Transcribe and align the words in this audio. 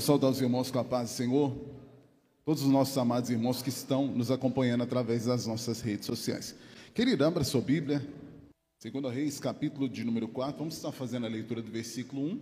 Quero 0.00 0.06
saudar 0.06 0.30
os 0.30 0.40
irmãos 0.40 0.70
com 0.70 0.78
a 0.78 0.84
paz 0.84 1.10
do 1.10 1.14
Senhor, 1.14 1.54
todos 2.42 2.62
os 2.62 2.70
nossos 2.70 2.96
amados 2.96 3.28
irmãos 3.28 3.60
que 3.60 3.68
estão 3.68 4.06
nos 4.06 4.30
acompanhando 4.30 4.82
através 4.82 5.26
das 5.26 5.46
nossas 5.46 5.82
redes 5.82 6.06
sociais. 6.06 6.54
Querido, 6.94 7.22
abra 7.22 7.44
sua 7.44 7.60
Bíblia, 7.60 8.02
2 8.82 9.14
Reis, 9.14 9.38
capítulo 9.38 9.86
de 9.86 10.02
número 10.02 10.26
4, 10.26 10.56
vamos 10.56 10.76
estar 10.76 10.90
fazendo 10.90 11.26
a 11.26 11.28
leitura 11.28 11.60
do 11.60 11.70
versículo 11.70 12.22
1 12.22 12.40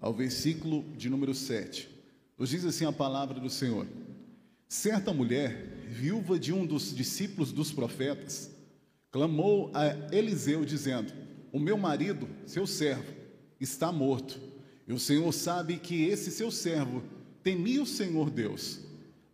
ao 0.00 0.12
versículo 0.12 0.82
de 0.96 1.08
número 1.08 1.32
7. 1.32 1.88
Nos 2.36 2.48
diz 2.48 2.64
assim 2.64 2.86
a 2.86 2.92
palavra 2.92 3.38
do 3.38 3.48
Senhor: 3.48 3.86
Certa 4.68 5.14
mulher, 5.14 5.86
viúva 5.88 6.40
de 6.40 6.52
um 6.52 6.66
dos 6.66 6.92
discípulos 6.92 7.52
dos 7.52 7.70
profetas, 7.70 8.50
clamou 9.12 9.70
a 9.74 9.86
Eliseu, 10.12 10.64
dizendo: 10.64 11.12
O 11.52 11.60
meu 11.60 11.78
marido, 11.78 12.28
seu 12.44 12.66
servo, 12.66 13.14
está 13.60 13.92
morto. 13.92 14.55
E 14.86 14.92
o 14.92 14.98
Senhor 14.98 15.32
sabe 15.32 15.78
que 15.78 16.04
esse 16.04 16.30
seu 16.30 16.50
servo 16.50 17.02
temia 17.42 17.82
o 17.82 17.86
Senhor 17.86 18.30
Deus. 18.30 18.80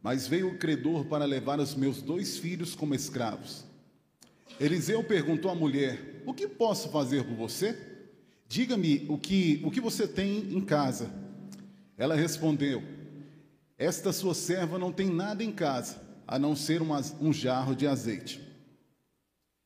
Mas 0.02 0.26
veio 0.26 0.48
o 0.48 0.58
credor 0.58 1.04
para 1.04 1.24
levar 1.24 1.60
os 1.60 1.74
meus 1.74 2.02
dois 2.02 2.38
filhos 2.38 2.74
como 2.74 2.94
escravos. 2.94 3.64
Eliseu 4.58 5.02
perguntou 5.04 5.50
à 5.50 5.54
mulher: 5.54 6.22
O 6.26 6.34
que 6.34 6.48
posso 6.48 6.90
fazer 6.90 7.24
por 7.24 7.34
você? 7.34 7.76
Diga-me 8.48 9.06
o 9.08 9.16
que, 9.16 9.60
o 9.64 9.70
que 9.70 9.80
você 9.80 10.06
tem 10.06 10.52
em 10.52 10.60
casa. 10.60 11.10
Ela 11.96 12.14
respondeu: 12.14 12.82
Esta 13.78 14.12
sua 14.12 14.34
serva 14.34 14.78
não 14.78 14.92
tem 14.92 15.08
nada 15.08 15.44
em 15.44 15.52
casa, 15.52 16.02
a 16.26 16.38
não 16.38 16.56
ser 16.56 16.82
uma, 16.82 17.00
um 17.20 17.32
jarro 17.32 17.74
de 17.74 17.86
azeite. 17.86 18.40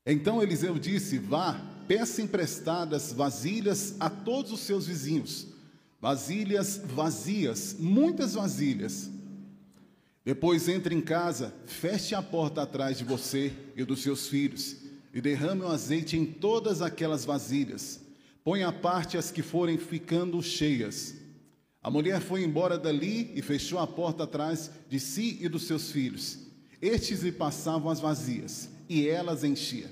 Então 0.05 0.42
Eliseu 0.42 0.78
disse: 0.78 1.19
Vá, 1.19 1.60
peça 1.88 2.22
emprestadas 2.22 3.12
vasilhas 3.12 3.97
a 3.98 4.08
todos 4.08 4.53
os 4.53 4.60
seus 4.60 4.86
vizinhos, 4.86 5.48
vasilhas 6.06 6.80
vazias, 6.84 7.74
muitas 7.80 8.34
vasilhas. 8.34 9.10
Depois 10.24 10.68
entre 10.68 10.94
em 10.94 11.00
casa, 11.00 11.52
feche 11.66 12.14
a 12.14 12.22
porta 12.22 12.62
atrás 12.62 12.96
de 12.96 13.02
você 13.02 13.52
e 13.74 13.82
dos 13.82 14.04
seus 14.04 14.28
filhos, 14.28 14.76
e 15.12 15.20
derrame 15.20 15.62
o 15.62 15.66
azeite 15.66 16.16
em 16.16 16.24
todas 16.24 16.80
aquelas 16.80 17.24
vasilhas. 17.24 18.00
Ponha 18.44 18.68
à 18.68 18.72
parte 18.72 19.18
as 19.18 19.32
que 19.32 19.42
forem 19.42 19.78
ficando 19.78 20.40
cheias. 20.40 21.16
A 21.82 21.90
mulher 21.90 22.20
foi 22.20 22.44
embora 22.44 22.78
dali 22.78 23.32
e 23.34 23.42
fechou 23.42 23.80
a 23.80 23.86
porta 23.86 24.22
atrás 24.22 24.70
de 24.88 25.00
si 25.00 25.38
e 25.41 25.48
dos 25.48 25.66
seus 25.66 25.91
filhos. 25.91 26.38
Estes 26.80 27.24
lhe 27.24 27.32
passavam 27.32 27.91
as 27.91 27.98
vazias, 27.98 28.68
e 28.88 29.08
elas 29.08 29.42
enchia. 29.42 29.91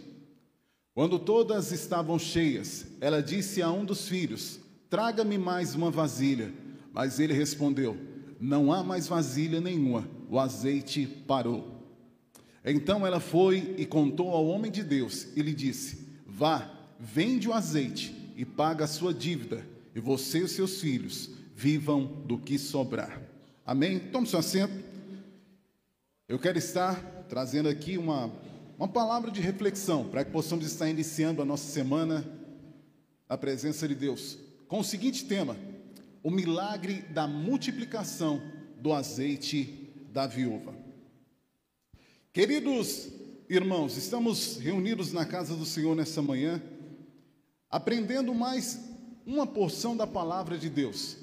Quando 0.95 1.19
todas 1.19 1.73
estavam 1.73 2.21
cheias, 2.21 2.87
ela 3.01 3.21
disse 3.21 3.61
a 3.61 3.69
um 3.73 3.85
dos 3.85 4.07
filhos: 4.07 4.61
Traga-me 4.95 5.37
mais 5.37 5.75
uma 5.75 5.91
vasilha. 5.91 6.55
Mas 6.93 7.19
ele 7.19 7.33
respondeu: 7.33 7.99
Não 8.39 8.73
há 8.73 8.85
mais 8.85 9.09
vasilha 9.09 9.61
nenhuma. 9.61 10.09
O 10.31 10.39
azeite 10.39 11.05
parou. 11.27 11.83
Então 12.65 13.05
ela 13.05 13.19
foi 13.19 13.75
e 13.77 13.85
contou 13.85 14.31
ao 14.31 14.47
homem 14.47 14.71
de 14.71 14.85
Deus 14.85 15.27
e 15.35 15.43
lhe 15.43 15.53
disse: 15.53 16.07
Vá, 16.25 16.71
vende 16.97 17.49
o 17.49 17.53
azeite 17.53 18.15
e 18.37 18.45
paga 18.45 18.85
a 18.85 18.87
sua 18.87 19.13
dívida, 19.13 19.67
e 19.97 19.99
você 19.99 20.45
e 20.45 20.49
seus 20.49 20.81
filhos 20.81 21.29
vivam 21.57 22.05
do 22.25 22.39
que 22.39 22.57
sobrar. 22.57 23.21
Amém? 23.67 23.99
Tome 23.99 24.29
seu 24.29 24.39
assento. 24.39 24.81
Eu 26.29 26.39
quero 26.39 26.57
estar 26.57 26.95
trazendo 27.29 27.69
aqui 27.69 27.99
uma 27.99 28.31
uma 28.79 28.87
palavra 28.87 29.33
de 29.33 29.41
reflexão 29.41 30.05
para 30.05 30.25
que 30.25 30.31
possamos 30.31 30.65
estar 30.65 30.89
iniciando 30.89 31.43
a 31.43 31.45
nossa 31.45 31.69
semana 31.69 32.25
na 33.29 33.37
presença 33.37 33.89
de 33.89 33.97
Deus, 33.97 34.39
com 34.75 34.81
o 34.81 34.85
seguinte 34.85 35.25
tema: 35.27 35.57
o 36.21 36.29
milagre 36.29 37.03
da 37.03 37.29
multiplicação 37.29 38.43
do 38.81 38.93
azeite 38.93 39.89
da 40.11 40.27
viúva. 40.27 40.75
Queridos 42.33 43.09
irmãos, 43.49 43.97
estamos 43.97 44.57
reunidos 44.57 45.13
na 45.13 45.25
casa 45.25 45.55
do 45.55 45.65
Senhor 45.65 45.95
nessa 45.95 46.21
manhã, 46.21 46.61
aprendendo 47.71 48.35
mais 48.35 48.81
uma 49.25 49.47
porção 49.47 49.97
da 49.97 50.09
palavra 50.09 50.59
de 50.59 50.69
Deus. 50.69 51.19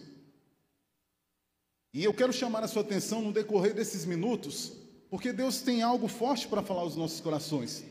E 1.94 2.06
eu 2.06 2.14
quero 2.14 2.32
chamar 2.32 2.64
a 2.64 2.70
sua 2.70 2.84
atenção 2.84 3.22
no 3.22 3.34
decorrer 3.34 3.74
desses 3.74 4.06
minutos 4.06 4.72
porque 5.10 5.34
Deus 5.34 5.62
tem 5.62 5.82
algo 5.82 6.08
forte 6.08 6.48
para 6.48 6.64
falar 6.64 6.84
aos 6.84 6.96
nossos 6.96 7.20
corações. 7.20 7.84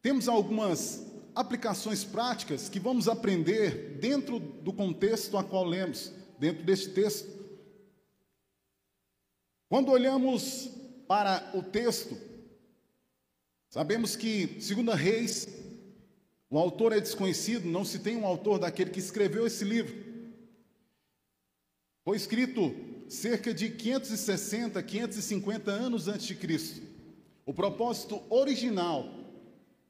Temos 0.00 0.28
algumas 0.28 1.04
aplicações 1.34 2.04
práticas 2.04 2.68
que 2.68 2.80
vamos 2.80 3.08
aprender 3.08 3.98
dentro 4.00 4.38
do 4.38 4.72
contexto 4.72 5.36
a 5.36 5.44
qual 5.44 5.64
lemos, 5.64 6.12
dentro 6.38 6.64
deste 6.64 6.90
texto. 6.90 7.28
Quando 9.68 9.92
olhamos 9.92 10.70
para 11.06 11.50
o 11.54 11.62
texto, 11.62 12.16
sabemos 13.68 14.16
que, 14.16 14.60
segundo 14.60 14.92
Reis, 14.92 15.48
o 16.48 16.58
autor 16.58 16.92
é 16.92 17.00
desconhecido, 17.00 17.68
não 17.68 17.84
se 17.84 18.00
tem 18.00 18.16
um 18.16 18.26
autor 18.26 18.58
daquele 18.58 18.90
que 18.90 18.98
escreveu 18.98 19.46
esse 19.46 19.64
livro. 19.64 19.94
Foi 22.04 22.16
escrito 22.16 22.74
cerca 23.08 23.54
de 23.54 23.70
560, 23.70 24.82
550 24.82 25.70
anos 25.70 26.08
antes 26.08 26.26
de 26.26 26.34
Cristo. 26.34 26.82
O 27.46 27.54
propósito 27.54 28.22
original 28.28 29.19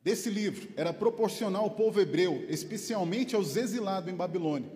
desse 0.03 0.31
livro 0.31 0.69
era 0.77 0.93
proporcionar 0.93 1.63
ao 1.63 1.71
povo 1.71 2.01
hebreu, 2.01 2.45
especialmente 2.49 3.35
aos 3.35 3.57
exilados 3.57 4.13
em 4.13 4.17
Babilônia, 4.17 4.71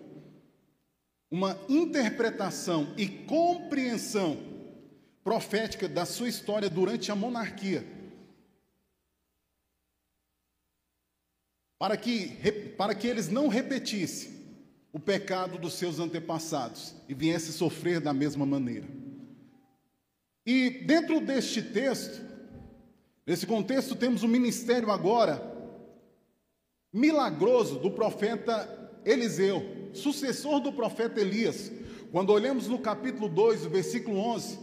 uma 1.31 1.59
interpretação 1.69 2.95
e 2.97 3.09
compreensão 3.09 4.39
profética 5.23 5.89
da 5.89 6.05
sua 6.05 6.29
história 6.29 6.69
durante 6.69 7.11
a 7.11 7.17
monarquia. 7.17 7.85
Para 11.79 11.97
que, 11.97 12.29
para 12.77 12.95
que 12.95 13.07
eles 13.07 13.29
não 13.29 13.49
repetissem 13.49 14.33
o 14.93 15.01
pecado 15.01 15.59
dos 15.59 15.75
seus 15.75 15.99
antepassados 15.99 16.95
e 17.09 17.15
viesse 17.15 17.53
sofrer 17.53 18.01
da 18.01 18.13
mesma 18.13 18.47
maneira. 18.47 18.87
E 20.47 20.71
dentro 20.71 21.21
deste 21.21 21.61
texto, 21.63 22.23
nesse 23.27 23.47
contexto, 23.47 23.95
temos 23.95 24.23
o 24.23 24.29
ministério 24.29 24.91
agora 24.91 25.53
milagroso 26.93 27.79
do 27.79 27.91
profeta 27.91 28.69
Eliseu, 29.05 29.91
sucessor 29.93 30.61
do 30.61 30.73
profeta 30.73 31.21
Elias. 31.21 31.73
Quando 32.13 32.31
olhamos 32.31 32.69
no 32.69 32.79
capítulo 32.79 33.29
2, 33.29 33.67
versículo 33.67 34.19
11, 34.19 34.59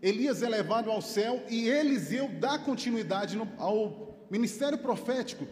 Elias 0.00 0.42
é 0.42 0.48
levado 0.48 0.90
ao 0.90 1.02
céu 1.02 1.42
e 1.50 1.68
Eliseu 1.68 2.28
dá 2.40 2.58
continuidade 2.58 3.38
ao 3.58 4.26
ministério 4.30 4.78
profético 4.78 5.46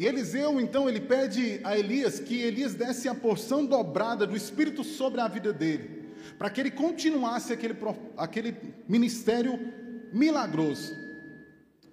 e 0.00 0.06
Eliseu, 0.06 0.58
então, 0.58 0.88
ele 0.88 0.98
pede 0.98 1.60
a 1.62 1.78
Elias 1.78 2.18
que 2.18 2.40
Elias 2.40 2.72
desse 2.72 3.06
a 3.06 3.14
porção 3.14 3.66
dobrada 3.66 4.26
do 4.26 4.34
Espírito 4.34 4.82
sobre 4.82 5.20
a 5.20 5.28
vida 5.28 5.52
dele, 5.52 6.14
para 6.38 6.48
que 6.48 6.58
ele 6.58 6.70
continuasse 6.70 7.52
aquele, 7.52 7.76
aquele 8.16 8.56
ministério 8.88 9.60
milagroso. 10.12 10.96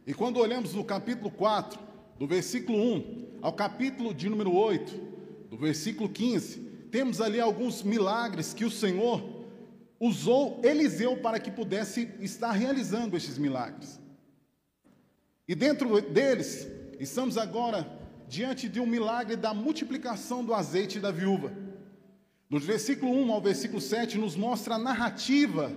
E 0.05 0.13
quando 0.13 0.37
olhamos 0.37 0.73
no 0.73 0.83
capítulo 0.83 1.29
4, 1.29 1.79
do 2.17 2.25
versículo 2.25 2.77
1 2.77 3.39
ao 3.41 3.53
capítulo 3.53 4.13
de 4.13 4.29
número 4.29 4.53
8, 4.53 4.93
do 5.49 5.57
versículo 5.57 6.09
15, 6.09 6.59
temos 6.91 7.21
ali 7.21 7.39
alguns 7.39 7.83
milagres 7.83 8.53
que 8.53 8.65
o 8.65 8.71
Senhor 8.71 9.23
usou 9.99 10.61
Eliseu 10.63 11.17
para 11.17 11.39
que 11.39 11.51
pudesse 11.51 12.09
estar 12.19 12.51
realizando 12.51 13.17
esses 13.17 13.37
milagres. 13.37 13.99
E 15.47 15.55
dentro 15.55 16.01
deles, 16.01 16.67
estamos 16.99 17.37
agora 17.37 17.87
diante 18.27 18.67
de 18.67 18.79
um 18.79 18.85
milagre 18.85 19.35
da 19.35 19.53
multiplicação 19.53 20.43
do 20.43 20.53
azeite 20.53 20.99
da 20.99 21.11
viúva. 21.11 21.51
No 22.49 22.59
versículo 22.59 23.11
1 23.11 23.31
ao 23.31 23.41
versículo 23.41 23.81
7 23.81 24.17
nos 24.17 24.35
mostra 24.35 24.75
a 24.75 24.79
narrativa 24.79 25.71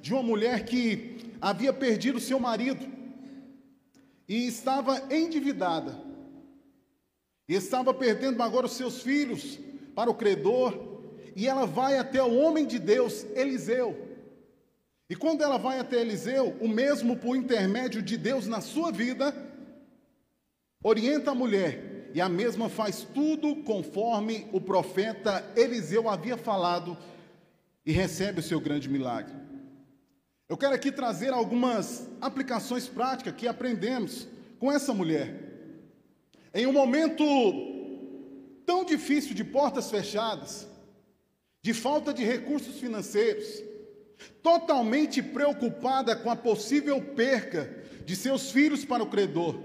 de 0.00 0.12
uma 0.12 0.22
mulher 0.22 0.64
que 0.64 1.31
havia 1.42 1.72
perdido 1.72 2.20
seu 2.20 2.38
marido 2.38 2.86
e 4.28 4.46
estava 4.46 5.12
endividada. 5.12 6.00
E 7.48 7.54
estava 7.54 7.92
perdendo 7.92 8.40
agora 8.40 8.66
os 8.66 8.72
seus 8.72 9.02
filhos 9.02 9.58
para 9.92 10.08
o 10.08 10.14
credor, 10.14 11.02
e 11.34 11.48
ela 11.48 11.66
vai 11.66 11.98
até 11.98 12.22
o 12.22 12.34
homem 12.36 12.64
de 12.64 12.78
Deus, 12.78 13.26
Eliseu. 13.34 14.08
E 15.10 15.16
quando 15.16 15.42
ela 15.42 15.58
vai 15.58 15.80
até 15.80 16.00
Eliseu, 16.00 16.56
o 16.60 16.68
mesmo 16.68 17.16
por 17.16 17.36
intermédio 17.36 18.00
de 18.00 18.16
Deus 18.16 18.46
na 18.46 18.60
sua 18.60 18.92
vida, 18.92 19.34
orienta 20.82 21.32
a 21.32 21.34
mulher 21.34 22.10
e 22.14 22.20
a 22.20 22.28
mesma 22.28 22.68
faz 22.68 23.02
tudo 23.02 23.56
conforme 23.64 24.46
o 24.52 24.60
profeta 24.60 25.44
Eliseu 25.56 26.08
havia 26.08 26.36
falado 26.36 26.96
e 27.84 27.90
recebe 27.90 28.40
o 28.40 28.42
seu 28.42 28.60
grande 28.60 28.88
milagre. 28.88 29.51
Eu 30.52 30.56
quero 30.58 30.74
aqui 30.74 30.92
trazer 30.92 31.32
algumas 31.32 32.06
aplicações 32.20 32.86
práticas 32.86 33.34
que 33.34 33.48
aprendemos 33.48 34.28
com 34.58 34.70
essa 34.70 34.92
mulher. 34.92 35.34
Em 36.52 36.66
um 36.66 36.74
momento 36.74 37.24
tão 38.66 38.84
difícil 38.84 39.34
de 39.34 39.44
portas 39.44 39.90
fechadas, 39.90 40.68
de 41.62 41.72
falta 41.72 42.12
de 42.12 42.22
recursos 42.22 42.78
financeiros, 42.78 43.62
totalmente 44.42 45.22
preocupada 45.22 46.14
com 46.14 46.30
a 46.30 46.36
possível 46.36 47.00
perca 47.00 47.74
de 48.04 48.14
seus 48.14 48.50
filhos 48.50 48.84
para 48.84 49.02
o 49.02 49.08
credor, 49.08 49.58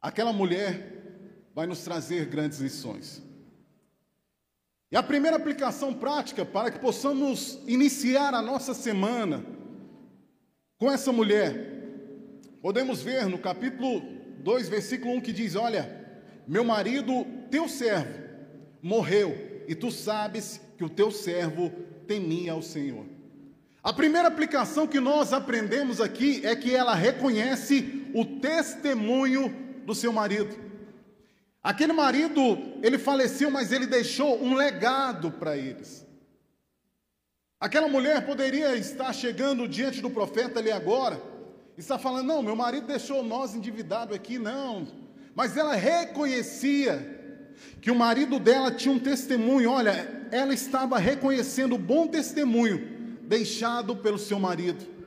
aquela 0.00 0.32
mulher 0.32 1.50
vai 1.54 1.66
nos 1.66 1.84
trazer 1.84 2.24
grandes 2.24 2.58
lições. 2.58 3.22
E 4.92 4.96
a 4.96 5.02
primeira 5.02 5.36
aplicação 5.36 5.94
prática 5.94 6.44
para 6.44 6.70
que 6.70 6.80
possamos 6.80 7.60
iniciar 7.66 8.34
a 8.34 8.42
nossa 8.42 8.74
semana 8.74 9.44
com 10.78 10.90
essa 10.90 11.12
mulher, 11.12 11.54
podemos 12.60 13.00
ver 13.00 13.26
no 13.26 13.38
capítulo 13.38 14.02
2, 14.40 14.68
versículo 14.68 15.14
1 15.14 15.20
que 15.20 15.32
diz: 15.32 15.54
Olha, 15.54 15.88
meu 16.46 16.64
marido, 16.64 17.24
teu 17.50 17.68
servo, 17.68 18.18
morreu, 18.82 19.64
e 19.68 19.76
tu 19.76 19.92
sabes 19.92 20.60
que 20.76 20.82
o 20.82 20.88
teu 20.88 21.12
servo 21.12 21.70
temia 22.08 22.52
ao 22.52 22.62
Senhor. 22.62 23.06
A 23.82 23.92
primeira 23.92 24.26
aplicação 24.26 24.88
que 24.88 24.98
nós 24.98 25.32
aprendemos 25.32 26.00
aqui 26.00 26.44
é 26.44 26.56
que 26.56 26.74
ela 26.74 26.94
reconhece 26.94 28.10
o 28.12 28.24
testemunho 28.24 29.54
do 29.86 29.94
seu 29.94 30.12
marido. 30.12 30.69
Aquele 31.62 31.92
marido, 31.92 32.58
ele 32.82 32.98
faleceu, 32.98 33.50
mas 33.50 33.70
ele 33.70 33.86
deixou 33.86 34.42
um 34.42 34.54
legado 34.54 35.30
para 35.30 35.56
eles. 35.56 36.06
Aquela 37.58 37.88
mulher 37.88 38.24
poderia 38.24 38.74
estar 38.76 39.12
chegando 39.12 39.68
diante 39.68 40.00
do 40.00 40.08
profeta 40.08 40.58
ali 40.58 40.72
agora, 40.72 41.22
e 41.76 41.80
está 41.80 41.98
falando: 41.98 42.26
Não, 42.26 42.42
meu 42.42 42.56
marido 42.56 42.86
deixou 42.86 43.22
nós 43.22 43.54
endividados 43.54 44.16
aqui, 44.16 44.38
não. 44.38 44.88
Mas 45.34 45.56
ela 45.56 45.74
reconhecia 45.74 47.18
que 47.82 47.90
o 47.90 47.94
marido 47.94 48.38
dela 48.38 48.70
tinha 48.70 48.94
um 48.94 48.98
testemunho, 48.98 49.70
olha, 49.70 50.26
ela 50.32 50.54
estava 50.54 50.98
reconhecendo 50.98 51.74
o 51.74 51.78
bom 51.78 52.06
testemunho 52.06 53.18
deixado 53.22 53.94
pelo 53.96 54.18
seu 54.18 54.38
marido. 54.38 54.99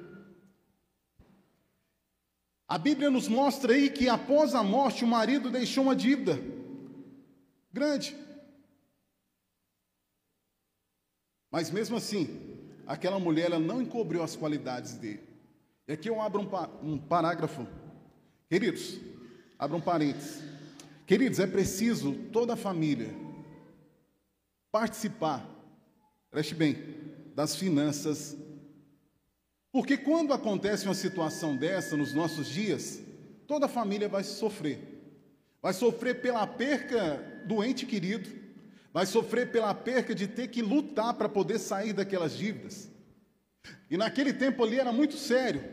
A 2.67 2.77
Bíblia 2.77 3.09
nos 3.09 3.27
mostra 3.27 3.73
aí 3.73 3.89
que 3.89 4.07
após 4.07 4.55
a 4.55 4.63
morte 4.63 5.03
o 5.03 5.07
marido 5.07 5.51
deixou 5.51 5.83
uma 5.83 5.95
dívida 5.95 6.39
grande. 7.71 8.15
Mas 11.51 11.69
mesmo 11.69 11.97
assim, 11.97 12.57
aquela 12.87 13.19
mulher 13.19 13.47
ela 13.47 13.59
não 13.59 13.81
encobriu 13.81 14.23
as 14.23 14.35
qualidades 14.35 14.95
dele. 14.95 15.21
E 15.87 15.93
aqui 15.93 16.09
eu 16.09 16.21
abro 16.21 16.41
um, 16.41 16.93
um 16.93 16.97
parágrafo. 16.97 17.67
Queridos, 18.49 18.99
abra 19.59 19.77
um 19.77 19.81
parênteses. 19.81 20.41
Queridos, 21.05 21.39
é 21.39 21.45
preciso 21.45 22.13
toda 22.31 22.53
a 22.53 22.57
família 22.57 23.13
participar, 24.71 25.47
preste 26.31 26.55
bem, 26.55 26.75
das 27.35 27.55
finanças 27.55 28.35
porque 29.73 29.97
quando 29.97 30.33
acontece 30.33 30.85
uma 30.85 30.93
situação 30.93 31.57
dessa 31.57 31.97
nos 31.97 32.13
nossos 32.13 32.47
dias, 32.47 33.01
toda 33.47 33.65
a 33.65 33.69
família 33.69 34.07
vai 34.07 34.23
sofrer. 34.23 34.79
Vai 35.59 35.73
sofrer 35.73 36.21
pela 36.21 36.45
perca 36.45 37.41
do 37.47 37.63
ente 37.63 37.83
querido, 37.83 38.29
vai 38.93 39.07
sofrer 39.07 39.51
pela 39.51 39.73
perca 39.73 40.13
de 40.13 40.27
ter 40.27 40.49
que 40.49 40.61
lutar 40.61 41.15
para 41.15 41.27
poder 41.27 41.57
sair 41.57 41.91
daquelas 41.91 42.37
dívidas. 42.37 42.87
E 43.89 43.97
naquele 43.97 44.31
tempo 44.31 44.63
ali 44.63 44.79
era 44.79 44.91
muito 44.91 45.17
sério. 45.17 45.63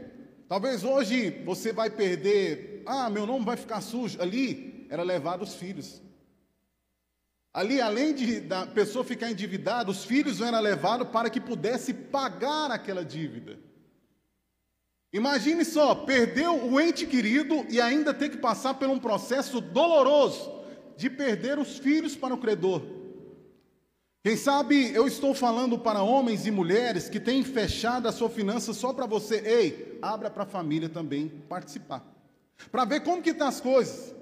Talvez 0.48 0.82
hoje 0.82 1.42
você 1.44 1.70
vai 1.70 1.90
perder, 1.90 2.82
ah, 2.86 3.10
meu 3.10 3.26
nome 3.26 3.44
vai 3.44 3.58
ficar 3.58 3.82
sujo. 3.82 4.18
Ali 4.22 4.86
era 4.88 5.02
levar 5.02 5.42
os 5.42 5.56
filhos. 5.56 6.00
Ali, 7.52 7.82
além 7.82 8.14
de 8.14 8.40
da 8.40 8.66
pessoa 8.66 9.04
ficar 9.04 9.30
endividada, 9.30 9.90
os 9.90 10.06
filhos 10.06 10.40
eram 10.40 10.58
levados 10.58 11.08
para 11.08 11.28
que 11.28 11.38
pudesse 11.38 11.92
pagar 11.92 12.70
aquela 12.70 13.04
dívida. 13.04 13.58
Imagine 15.12 15.64
só, 15.64 15.94
perdeu 15.94 16.54
o 16.54 16.80
ente 16.80 17.04
querido 17.04 17.66
e 17.68 17.80
ainda 17.80 18.14
ter 18.14 18.28
que 18.28 18.38
passar 18.38 18.74
por 18.74 18.88
um 18.88 18.98
processo 18.98 19.60
doloroso 19.60 20.52
de 20.96 21.10
perder 21.10 21.58
os 21.58 21.78
filhos 21.78 22.14
para 22.14 22.34
o 22.34 22.38
credor. 22.38 22.82
Quem 24.22 24.36
sabe 24.36 24.94
eu 24.94 25.06
estou 25.06 25.34
falando 25.34 25.78
para 25.78 26.02
homens 26.02 26.46
e 26.46 26.50
mulheres 26.50 27.08
que 27.08 27.18
têm 27.18 27.42
fechado 27.42 28.06
a 28.06 28.12
sua 28.12 28.28
finança 28.28 28.72
só 28.72 28.92
para 28.92 29.06
você. 29.06 29.40
Ei, 29.44 29.98
abra 30.02 30.30
para 30.30 30.42
a 30.42 30.46
família 30.46 30.88
também 30.88 31.28
participar. 31.48 32.04
Para 32.70 32.84
ver 32.84 33.00
como 33.00 33.22
que 33.22 33.30
estão 33.30 33.46
tá 33.46 33.48
as 33.48 33.60
coisas. 33.60 34.14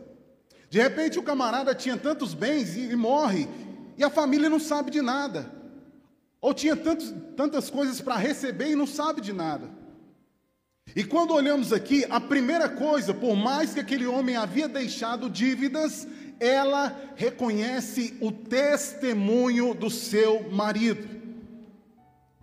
De 0.71 0.81
repente 0.81 1.19
o 1.19 1.23
camarada 1.23 1.75
tinha 1.75 1.97
tantos 1.97 2.33
bens 2.33 2.77
e, 2.77 2.91
e 2.93 2.97
morre, 2.97 3.49
e 3.97 4.05
a 4.05 4.11
família 4.11 4.49
não 4.49 4.61
sabe 4.61 4.91
de 4.91 5.03
nada. 5.03 5.53
Ou 6.41 6.55
tinha 6.55 6.77
tantos, 6.77 7.13
tantas 7.37 7.69
coisas 7.69 8.01
para 8.01 8.17
receber 8.17 8.71
e 8.71 8.77
não 8.77 8.87
sabe 8.87 9.21
de 9.21 9.33
nada. 9.33 9.78
E 10.97 11.05
quando 11.05 11.35
olhamos 11.35 11.73
aqui, 11.73 12.05
a 12.09 12.21
primeira 12.21 12.69
coisa, 12.69 13.13
por 13.13 13.37
mais 13.37 13.75
que 13.75 13.81
aquele 13.81 14.07
homem 14.07 14.37
havia 14.37 14.69
deixado 14.69 15.29
dívidas, 15.29 16.07
ela 16.41 16.97
reconhece 17.17 18.17
o 18.21 18.31
testemunho 18.31 19.75
do 19.75 19.91
seu 19.91 20.51
marido. 20.51 21.07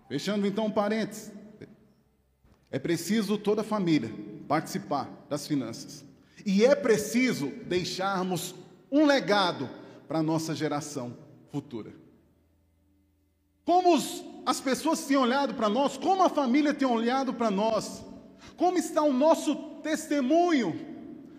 Fechando 0.08 0.46
então 0.46 0.66
um 0.66 0.70
parênteses. 0.70 1.32
É 2.70 2.78
preciso 2.78 3.38
toda 3.38 3.62
a 3.62 3.64
família 3.64 4.12
participar 4.46 5.08
das 5.28 5.46
finanças. 5.46 6.04
E 6.44 6.64
é 6.64 6.74
preciso 6.74 7.48
deixarmos 7.66 8.54
um 8.90 9.04
legado 9.04 9.68
para 10.06 10.20
a 10.20 10.22
nossa 10.22 10.54
geração 10.54 11.16
futura. 11.50 11.92
Como 13.64 14.00
as 14.44 14.60
pessoas 14.60 15.04
têm 15.04 15.16
olhado 15.16 15.54
para 15.54 15.68
nós, 15.68 15.96
como 15.96 16.22
a 16.22 16.28
família 16.28 16.72
tem 16.72 16.86
olhado 16.86 17.34
para 17.34 17.50
nós, 17.50 18.04
como 18.56 18.78
está 18.78 19.02
o 19.02 19.12
nosso 19.12 19.54
testemunho 19.82 20.78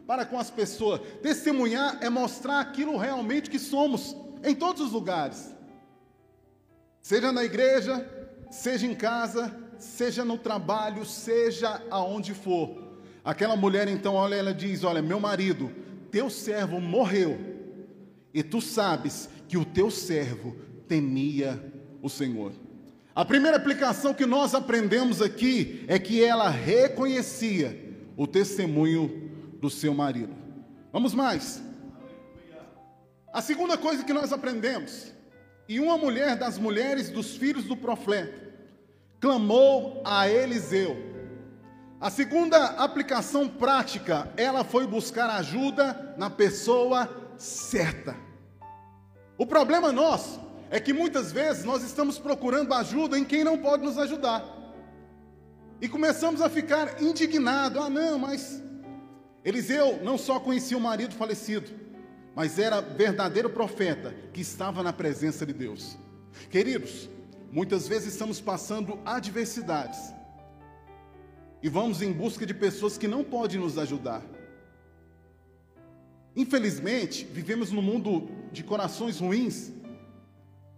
para 0.05 0.25
com 0.25 0.39
as 0.39 0.49
pessoas? 0.49 1.01
Testemunhar 1.21 1.97
é 2.01 2.09
mostrar 2.09 2.59
aquilo 2.59 2.97
realmente 2.97 3.49
que 3.49 3.59
somos 3.59 4.15
em 4.43 4.55
todos 4.55 4.81
os 4.81 4.91
lugares. 4.91 5.53
Seja 7.01 7.31
na 7.31 7.43
igreja, 7.43 8.05
seja 8.49 8.85
em 8.85 8.95
casa, 8.95 9.55
seja 9.77 10.25
no 10.25 10.37
trabalho, 10.37 11.05
seja 11.05 11.81
aonde 11.89 12.33
for. 12.33 12.87
Aquela 13.23 13.55
mulher 13.55 13.87
então, 13.87 14.13
olha, 14.13 14.35
ela 14.35 14.53
diz: 14.53 14.83
Olha, 14.83 15.01
meu 15.01 15.19
marido, 15.19 15.71
teu 16.11 16.29
servo 16.29 16.79
morreu, 16.79 17.37
e 18.33 18.41
tu 18.43 18.61
sabes 18.61 19.29
que 19.47 19.57
o 19.57 19.65
teu 19.65 19.89
servo 19.91 20.55
temia 20.87 21.61
o 22.01 22.09
Senhor. 22.09 22.51
A 23.17 23.25
primeira 23.25 23.57
aplicação 23.57 24.13
que 24.13 24.27
nós 24.27 24.53
aprendemos 24.53 25.23
aqui 25.23 25.83
é 25.87 25.97
que 25.97 26.23
ela 26.23 26.51
reconhecia 26.51 27.97
o 28.15 28.27
testemunho 28.27 29.31
do 29.59 29.71
seu 29.71 29.91
marido. 29.91 30.35
Vamos 30.93 31.15
mais. 31.15 31.59
A 33.33 33.41
segunda 33.41 33.75
coisa 33.75 34.03
que 34.03 34.13
nós 34.13 34.31
aprendemos, 34.31 35.11
e 35.67 35.79
uma 35.79 35.97
mulher 35.97 36.35
das 36.35 36.59
mulheres 36.59 37.09
dos 37.09 37.35
filhos 37.35 37.63
do 37.63 37.75
profeta 37.75 38.53
clamou 39.19 39.99
a 40.05 40.29
Eliseu. 40.29 40.95
A 41.99 42.11
segunda 42.11 42.65
aplicação 42.65 43.49
prática, 43.49 44.31
ela 44.37 44.63
foi 44.63 44.85
buscar 44.85 45.27
ajuda 45.31 46.13
na 46.19 46.29
pessoa 46.29 47.09
certa. 47.35 48.15
O 49.39 49.47
problema 49.47 49.91
nosso 49.91 50.39
é 50.69 50.79
que 50.79 50.93
muitas 50.93 51.31
vezes 51.31 51.63
nós 51.63 51.83
estamos 51.83 52.19
procurando 52.19 52.73
ajuda 52.73 53.17
em 53.17 53.23
quem 53.23 53.43
não 53.43 53.57
pode 53.57 53.83
nos 53.83 53.97
ajudar. 53.97 54.45
E 55.79 55.87
começamos 55.87 56.41
a 56.41 56.49
ficar 56.49 57.01
indignados. 57.01 57.81
Ah, 57.81 57.89
não, 57.89 58.17
mas 58.17 58.61
Eliseu 59.45 60.03
não 60.03 60.17
só 60.17 60.39
conhecia 60.39 60.77
o 60.77 60.81
marido 60.81 61.15
falecido, 61.15 61.71
mas 62.35 62.59
era 62.59 62.81
verdadeiro 62.81 63.49
profeta 63.49 64.13
que 64.33 64.41
estava 64.41 64.83
na 64.83 64.91
presença 64.91 65.45
de 65.45 65.53
Deus. 65.53 65.97
Queridos, 66.49 67.09
muitas 67.51 67.87
vezes 67.87 68.13
estamos 68.13 68.41
passando 68.41 68.99
adversidades 69.05 70.13
e 71.61 71.69
vamos 71.69 72.01
em 72.01 72.11
busca 72.11 72.45
de 72.45 72.53
pessoas 72.53 72.97
que 72.97 73.07
não 73.07 73.23
podem 73.23 73.59
nos 73.59 73.77
ajudar. 73.77 74.23
Infelizmente, 76.35 77.25
vivemos 77.25 77.71
num 77.71 77.81
mundo 77.81 78.29
de 78.51 78.63
corações 78.63 79.19
ruins 79.19 79.71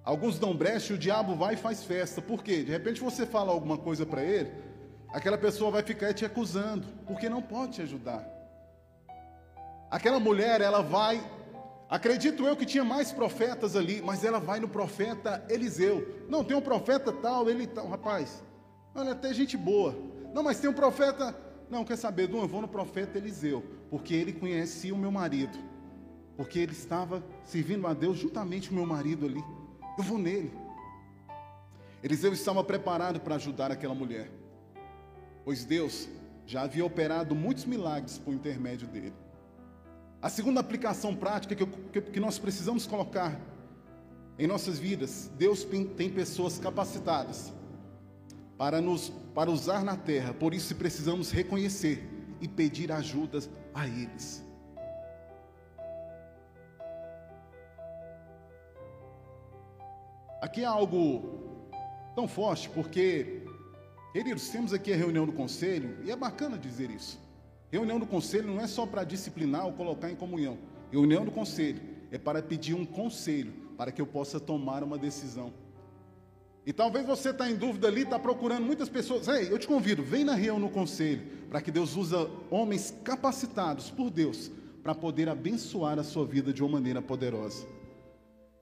Alguns 0.09 0.39
dão 0.39 0.55
brecha 0.55 0.91
e 0.91 0.95
o 0.95 0.97
diabo 0.97 1.35
vai 1.35 1.53
e 1.53 1.57
faz 1.57 1.83
festa. 1.83 2.19
Por 2.19 2.43
quê? 2.43 2.63
De 2.63 2.71
repente 2.71 2.99
você 2.99 3.27
fala 3.27 3.51
alguma 3.51 3.77
coisa 3.77 4.07
para 4.07 4.23
ele, 4.23 4.51
aquela 5.09 5.37
pessoa 5.37 5.69
vai 5.69 5.83
ficar 5.83 6.15
te 6.15 6.25
acusando, 6.25 6.87
porque 7.05 7.29
não 7.29 7.43
pode 7.43 7.73
te 7.73 7.83
ajudar. 7.83 8.27
Aquela 9.91 10.19
mulher, 10.19 10.61
ela 10.61 10.81
vai, 10.81 11.23
acredito 11.87 12.43
eu 12.47 12.55
que 12.55 12.65
tinha 12.65 12.83
mais 12.83 13.11
profetas 13.11 13.75
ali, 13.75 14.01
mas 14.01 14.25
ela 14.25 14.39
vai 14.39 14.59
no 14.59 14.67
profeta 14.67 15.45
Eliseu. 15.47 16.25
Não, 16.27 16.43
tem 16.43 16.57
um 16.57 16.61
profeta 16.61 17.13
tal, 17.13 17.47
ele 17.47 17.67
tal, 17.67 17.87
rapaz. 17.87 18.43
Olha, 18.95 19.11
até 19.11 19.31
gente 19.31 19.55
boa. 19.55 19.95
Não, 20.33 20.41
mas 20.41 20.59
tem 20.59 20.71
um 20.71 20.73
profeta. 20.73 21.37
Não, 21.69 21.85
quer 21.85 21.97
saber, 21.97 22.25
Dum, 22.25 22.41
eu 22.41 22.47
vou 22.47 22.61
no 22.61 22.67
profeta 22.67 23.19
Eliseu, 23.19 23.63
porque 23.91 24.15
ele 24.15 24.33
conhecia 24.33 24.91
o 24.91 24.97
meu 24.97 25.11
marido. 25.11 25.55
Porque 26.35 26.57
ele 26.57 26.71
estava 26.71 27.23
servindo 27.45 27.85
a 27.85 27.93
Deus 27.93 28.17
juntamente 28.17 28.69
com 28.69 28.73
o 28.73 28.77
meu 28.79 28.87
marido 28.87 29.27
ali. 29.27 29.58
Eu 29.97 30.03
vou 30.03 30.17
nele. 30.17 30.51
Eliseu 32.01 32.31
estava 32.31 32.63
preparado 32.63 33.19
para 33.19 33.35
ajudar 33.35 33.71
aquela 33.71 33.93
mulher, 33.93 34.29
pois 35.43 35.65
Deus 35.65 36.07
já 36.45 36.61
havia 36.61 36.85
operado 36.85 37.35
muitos 37.35 37.65
milagres 37.65 38.17
por 38.17 38.33
intermédio 38.33 38.87
dele. 38.87 39.13
A 40.21 40.29
segunda 40.29 40.59
aplicação 40.59 41.15
prática 41.15 41.55
que, 41.55 41.63
eu, 41.63 42.01
que 42.01 42.19
nós 42.19 42.39
precisamos 42.39 42.85
colocar 42.85 43.39
em 44.37 44.47
nossas 44.47 44.79
vidas, 44.79 45.29
Deus 45.37 45.65
tem 45.95 46.09
pessoas 46.09 46.57
capacitadas 46.57 47.53
para 48.57 48.81
nos 48.81 49.11
para 49.33 49.49
usar 49.51 49.83
na 49.85 49.95
terra, 49.95 50.33
por 50.33 50.53
isso 50.53 50.75
precisamos 50.75 51.31
reconhecer 51.31 52.05
e 52.41 52.47
pedir 52.47 52.91
ajuda 52.91 53.39
a 53.73 53.87
eles. 53.87 54.43
Aqui 60.41 60.61
é 60.61 60.65
algo 60.65 61.39
tão 62.15 62.27
forte, 62.27 62.69
porque, 62.69 63.43
queridos, 64.13 64.49
temos 64.49 64.73
aqui 64.73 64.93
a 64.93 64.95
reunião 64.95 65.25
do 65.25 65.33
conselho, 65.33 65.97
e 66.03 66.11
é 66.11 66.15
bacana 66.15 66.57
dizer 66.57 66.89
isso. 66.89 67.19
Reunião 67.71 67.99
do 67.99 68.05
conselho 68.07 68.47
não 68.47 68.61
é 68.61 68.67
só 68.67 68.85
para 68.85 69.03
disciplinar 69.03 69.65
ou 69.65 69.73
colocar 69.73 70.09
em 70.09 70.15
comunhão. 70.15 70.57
Reunião 70.91 71.25
do 71.25 71.31
conselho 71.31 71.81
é 72.11 72.17
para 72.17 72.41
pedir 72.41 72.73
um 72.73 72.85
conselho, 72.85 73.53
para 73.77 73.91
que 73.91 74.01
eu 74.01 74.07
possa 74.07 74.39
tomar 74.39 74.83
uma 74.83 74.97
decisão. 74.97 75.53
E 76.65 76.73
talvez 76.73 77.05
você 77.05 77.29
está 77.29 77.49
em 77.49 77.55
dúvida 77.55 77.87
ali, 77.87 78.03
está 78.03 78.17
procurando 78.17 78.63
muitas 78.63 78.89
pessoas. 78.89 79.27
Ei, 79.27 79.51
eu 79.51 79.59
te 79.59 79.67
convido, 79.67 80.03
vem 80.03 80.23
na 80.23 80.35
reunião 80.35 80.59
no 80.59 80.69
conselho, 80.69 81.21
para 81.49 81.61
que 81.61 81.71
Deus 81.71 81.95
use 81.95 82.15
homens 82.49 82.93
capacitados 83.03 83.91
por 83.91 84.09
Deus 84.09 84.51
para 84.83 84.95
poder 84.95 85.27
abençoar 85.29 85.99
a 85.99 86.03
sua 86.03 86.25
vida 86.25 86.53
de 86.53 86.63
uma 86.63 86.71
maneira 86.73 87.01
poderosa. 87.01 87.67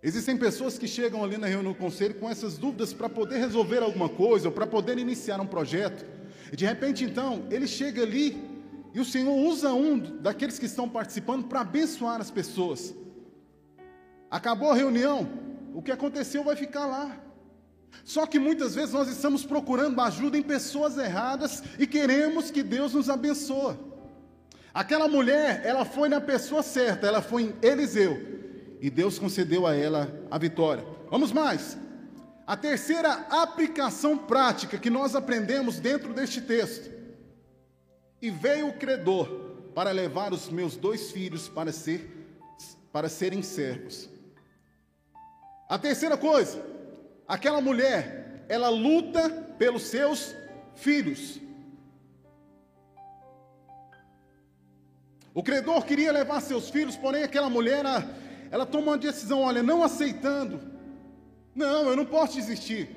Existem 0.01 0.37
pessoas 0.37 0.77
que 0.77 0.87
chegam 0.87 1.23
ali 1.23 1.37
na 1.37 1.47
reunião 1.47 1.73
do 1.73 1.79
conselho 1.79 2.15
com 2.15 2.29
essas 2.29 2.57
dúvidas 2.57 2.93
para 2.93 3.09
poder 3.09 3.37
resolver 3.37 3.79
alguma 3.79 4.07
coisa, 4.07 4.47
ou 4.47 4.51
para 4.51 4.67
poder 4.67 4.97
iniciar 4.99 5.41
um 5.41 5.47
projeto. 5.47 6.05
E 6.51 6.55
de 6.55 6.65
repente, 6.65 7.03
então, 7.03 7.45
ele 7.49 7.67
chega 7.67 8.03
ali 8.03 8.37
e 8.93 8.99
o 8.99 9.05
Senhor 9.05 9.33
usa 9.33 9.73
um 9.73 9.97
daqueles 9.97 10.59
que 10.59 10.65
estão 10.65 10.87
participando 10.87 11.45
para 11.45 11.61
abençoar 11.61 12.21
as 12.21 12.29
pessoas. 12.29 12.93
Acabou 14.29 14.71
a 14.71 14.75
reunião, 14.75 15.27
o 15.73 15.81
que 15.81 15.91
aconteceu 15.91 16.43
vai 16.43 16.55
ficar 16.55 16.85
lá. 16.85 17.17
Só 18.03 18.27
que 18.27 18.37
muitas 18.37 18.75
vezes 18.75 18.93
nós 18.93 19.07
estamos 19.07 19.45
procurando 19.45 19.99
ajuda 19.99 20.37
em 20.37 20.43
pessoas 20.43 20.97
erradas 20.97 21.63
e 21.79 21.87
queremos 21.87 22.51
que 22.51 22.61
Deus 22.61 22.93
nos 22.93 23.09
abençoe. 23.09 23.75
Aquela 24.73 25.07
mulher, 25.07 25.61
ela 25.65 25.83
foi 25.83 26.07
na 26.07 26.21
pessoa 26.21 26.61
certa, 26.61 27.07
ela 27.07 27.21
foi 27.21 27.43
em 27.43 27.55
Eliseu 27.63 28.36
e 28.79 28.89
Deus 28.89 29.17
concedeu 29.17 29.65
a 29.65 29.75
ela 29.75 30.11
a 30.29 30.37
vitória. 30.37 30.85
Vamos 31.09 31.31
mais. 31.31 31.77
A 32.45 32.55
terceira 32.55 33.11
aplicação 33.29 34.17
prática 34.17 34.77
que 34.77 34.89
nós 34.89 35.15
aprendemos 35.15 35.79
dentro 35.79 36.13
deste 36.13 36.41
texto. 36.41 36.89
E 38.21 38.29
veio 38.29 38.69
o 38.69 38.73
credor 38.73 39.27
para 39.75 39.91
levar 39.91 40.33
os 40.33 40.49
meus 40.49 40.75
dois 40.75 41.11
filhos 41.11 41.47
para 41.47 41.71
ser 41.71 42.15
para 42.91 43.09
serem 43.09 43.43
servos. 43.43 44.09
A 45.69 45.77
terceira 45.77 46.17
coisa, 46.17 46.65
aquela 47.27 47.61
mulher, 47.61 48.45
ela 48.47 48.69
luta 48.69 49.29
pelos 49.59 49.83
seus 49.83 50.33
filhos. 50.75 51.39
O 55.33 55.43
credor 55.43 55.85
queria 55.85 56.11
levar 56.11 56.41
seus 56.41 56.69
filhos, 56.69 56.95
porém 56.95 57.21
aquela 57.21 57.49
mulher 57.49 57.83
ela 58.51 58.65
toma 58.65 58.91
uma 58.91 58.97
decisão, 58.97 59.41
olha, 59.41 59.61
não 59.61 59.83
aceitando. 59.83 60.59
Não, 61.55 61.89
eu 61.89 61.95
não 61.95 62.05
posso 62.05 62.35
desistir. 62.35 62.89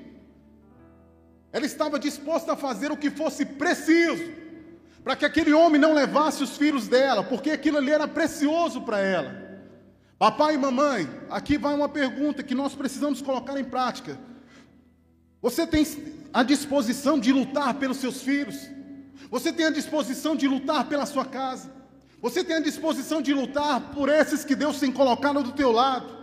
Ela 1.51 1.65
estava 1.65 1.99
disposta 1.99 2.53
a 2.53 2.55
fazer 2.55 2.91
o 2.91 2.97
que 2.97 3.09
fosse 3.09 3.45
preciso 3.45 4.41
para 5.03 5.15
que 5.15 5.25
aquele 5.25 5.51
homem 5.51 5.81
não 5.81 5.93
levasse 5.93 6.43
os 6.43 6.57
filhos 6.57 6.87
dela, 6.87 7.23
porque 7.23 7.49
aquilo 7.49 7.77
ali 7.77 7.91
era 7.91 8.07
precioso 8.07 8.81
para 8.81 8.99
ela. 8.99 9.41
Papai 10.17 10.53
e 10.53 10.57
mamãe, 10.57 11.09
aqui 11.29 11.57
vai 11.57 11.73
uma 11.73 11.89
pergunta 11.89 12.43
que 12.43 12.53
nós 12.53 12.75
precisamos 12.75 13.21
colocar 13.21 13.59
em 13.59 13.63
prática. 13.63 14.19
Você 15.41 15.65
tem 15.65 15.83
a 16.31 16.43
disposição 16.43 17.19
de 17.19 17.31
lutar 17.33 17.73
pelos 17.73 17.97
seus 17.97 18.21
filhos? 18.21 18.69
Você 19.31 19.51
tem 19.51 19.65
a 19.65 19.71
disposição 19.71 20.35
de 20.35 20.47
lutar 20.47 20.85
pela 20.87 21.07
sua 21.07 21.25
casa? 21.25 21.71
Você 22.21 22.43
tem 22.43 22.57
a 22.57 22.61
disposição 22.61 23.19
de 23.19 23.33
lutar 23.33 23.91
por 23.93 24.07
esses 24.07 24.45
que 24.45 24.55
Deus 24.55 24.79
tem 24.79 24.91
colocado 24.91 25.41
do 25.41 25.51
teu 25.51 25.71
lado? 25.71 26.20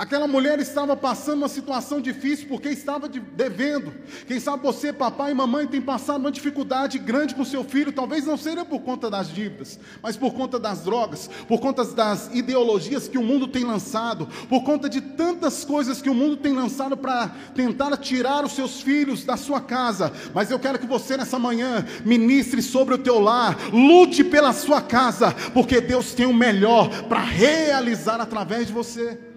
Aquela 0.00 0.26
mulher 0.26 0.58
estava 0.60 0.96
passando 0.96 1.40
uma 1.40 1.48
situação 1.48 2.00
difícil 2.00 2.48
porque 2.48 2.70
estava 2.70 3.06
devendo. 3.06 3.92
Quem 4.26 4.40
sabe 4.40 4.62
você, 4.62 4.94
papai 4.94 5.32
e 5.32 5.34
mamãe, 5.34 5.66
tem 5.66 5.78
passado 5.78 6.20
uma 6.20 6.32
dificuldade 6.32 6.98
grande 6.98 7.34
com 7.34 7.44
seu 7.44 7.62
filho. 7.62 7.92
Talvez 7.92 8.24
não 8.24 8.38
seja 8.38 8.64
por 8.64 8.80
conta 8.80 9.10
das 9.10 9.28
dívidas, 9.28 9.78
mas 10.02 10.16
por 10.16 10.32
conta 10.32 10.58
das 10.58 10.84
drogas, 10.84 11.28
por 11.46 11.60
conta 11.60 11.84
das 11.84 12.30
ideologias 12.32 13.08
que 13.08 13.18
o 13.18 13.22
mundo 13.22 13.46
tem 13.46 13.62
lançado, 13.62 14.26
por 14.48 14.64
conta 14.64 14.88
de 14.88 15.02
tantas 15.02 15.66
coisas 15.66 16.00
que 16.00 16.08
o 16.08 16.14
mundo 16.14 16.38
tem 16.38 16.54
lançado 16.54 16.96
para 16.96 17.28
tentar 17.54 17.94
tirar 17.98 18.42
os 18.42 18.52
seus 18.52 18.80
filhos 18.80 19.22
da 19.22 19.36
sua 19.36 19.60
casa. 19.60 20.10
Mas 20.34 20.50
eu 20.50 20.58
quero 20.58 20.78
que 20.78 20.86
você 20.86 21.14
nessa 21.14 21.38
manhã 21.38 21.84
ministre 22.06 22.62
sobre 22.62 22.94
o 22.94 22.98
teu 22.98 23.18
lar, 23.20 23.54
lute 23.70 24.24
pela 24.24 24.54
sua 24.54 24.80
casa, 24.80 25.30
porque 25.52 25.78
Deus 25.78 26.14
tem 26.14 26.24
o 26.24 26.32
melhor 26.32 26.88
para 27.02 27.20
realizar 27.20 28.18
através 28.18 28.68
de 28.68 28.72
você. 28.72 29.29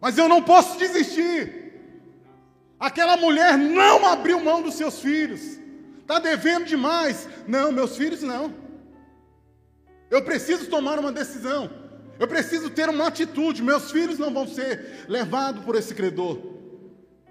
Mas 0.00 0.16
eu 0.16 0.28
não 0.28 0.42
posso 0.42 0.78
desistir. 0.78 1.60
Aquela 2.78 3.16
mulher 3.16 3.58
não 3.58 4.06
abriu 4.06 4.40
mão 4.42 4.62
dos 4.62 4.74
seus 4.74 5.00
filhos. 5.00 5.58
Está 6.00 6.18
devendo 6.18 6.64
demais. 6.64 7.28
Não, 7.46 7.70
meus 7.70 7.96
filhos 7.96 8.22
não. 8.22 8.54
Eu 10.10 10.22
preciso 10.22 10.66
tomar 10.68 10.98
uma 10.98 11.12
decisão. 11.12 11.70
Eu 12.18 12.26
preciso 12.26 12.70
ter 12.70 12.88
uma 12.88 13.06
atitude. 13.06 13.62
Meus 13.62 13.90
filhos 13.90 14.18
não 14.18 14.32
vão 14.32 14.46
ser 14.46 15.04
levados 15.06 15.64
por 15.64 15.76
esse 15.76 15.94
credor. 15.94 16.38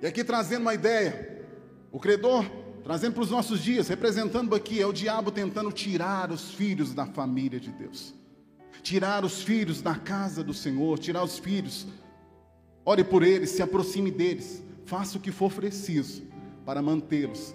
E 0.02 0.06
aqui 0.06 0.24
trazendo 0.24 0.62
uma 0.62 0.74
ideia. 0.74 1.44
O 1.92 2.00
credor, 2.00 2.46
trazendo 2.84 3.14
para 3.14 3.24
os 3.24 3.32
nossos 3.32 3.60
dias, 3.60 3.88
representando 3.88 4.54
aqui, 4.54 4.80
é 4.80 4.86
o 4.86 4.94
diabo 4.94 5.32
tentando 5.32 5.72
tirar 5.72 6.32
os 6.32 6.52
filhos 6.52 6.94
da 6.94 7.08
família 7.08 7.60
de 7.60 7.72
Deus. 7.72 8.14
Tirar 8.84 9.26
os 9.26 9.42
filhos 9.42 9.82
da 9.82 9.96
casa 9.96 10.44
do 10.44 10.54
Senhor, 10.54 11.00
tirar 11.00 11.24
os 11.24 11.40
filhos 11.40 11.88
Ore 12.86 13.04
por 13.04 13.24
eles, 13.24 13.52
se 13.52 13.62
aproxime 13.62 14.10
deles, 14.10 14.64
faça 14.86 15.18
o 15.18 15.22
que 15.22 15.32
for 15.32 15.52
preciso 15.52 16.24
para 16.66 16.82
mantê-los 16.82 17.54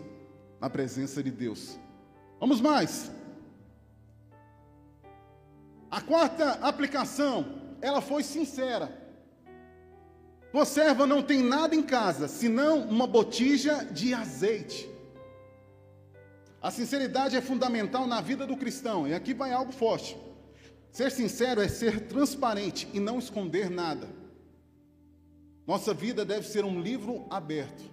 na 0.60 0.70
presença 0.70 1.22
de 1.22 1.30
Deus. 1.30 1.78
Vamos 2.38 2.60
mais. 2.60 3.10
A 5.90 6.00
quarta 6.00 6.52
aplicação, 6.54 7.76
ela 7.80 8.00
foi 8.00 8.22
sincera. 8.22 9.02
Tua 10.50 10.64
serva 10.64 11.06
não 11.06 11.22
tem 11.22 11.42
nada 11.42 11.74
em 11.74 11.82
casa, 11.82 12.28
senão 12.28 12.80
uma 12.88 13.06
botija 13.06 13.84
de 13.84 14.14
azeite. 14.14 14.88
A 16.62 16.70
sinceridade 16.70 17.36
é 17.36 17.40
fundamental 17.40 18.06
na 18.06 18.20
vida 18.20 18.46
do 18.46 18.56
cristão, 18.56 19.06
e 19.06 19.12
aqui 19.12 19.34
vai 19.34 19.52
algo 19.52 19.72
forte. 19.72 20.16
Ser 20.90 21.10
sincero 21.10 21.60
é 21.60 21.68
ser 21.68 22.06
transparente 22.06 22.88
e 22.94 23.00
não 23.00 23.18
esconder 23.18 23.68
nada. 23.68 24.08
Nossa 25.66 25.94
vida 25.94 26.25
deve 26.25 26.47
ser 26.47 26.64
um 26.64 26.80
livro 26.80 27.26
aberto. 27.30 27.90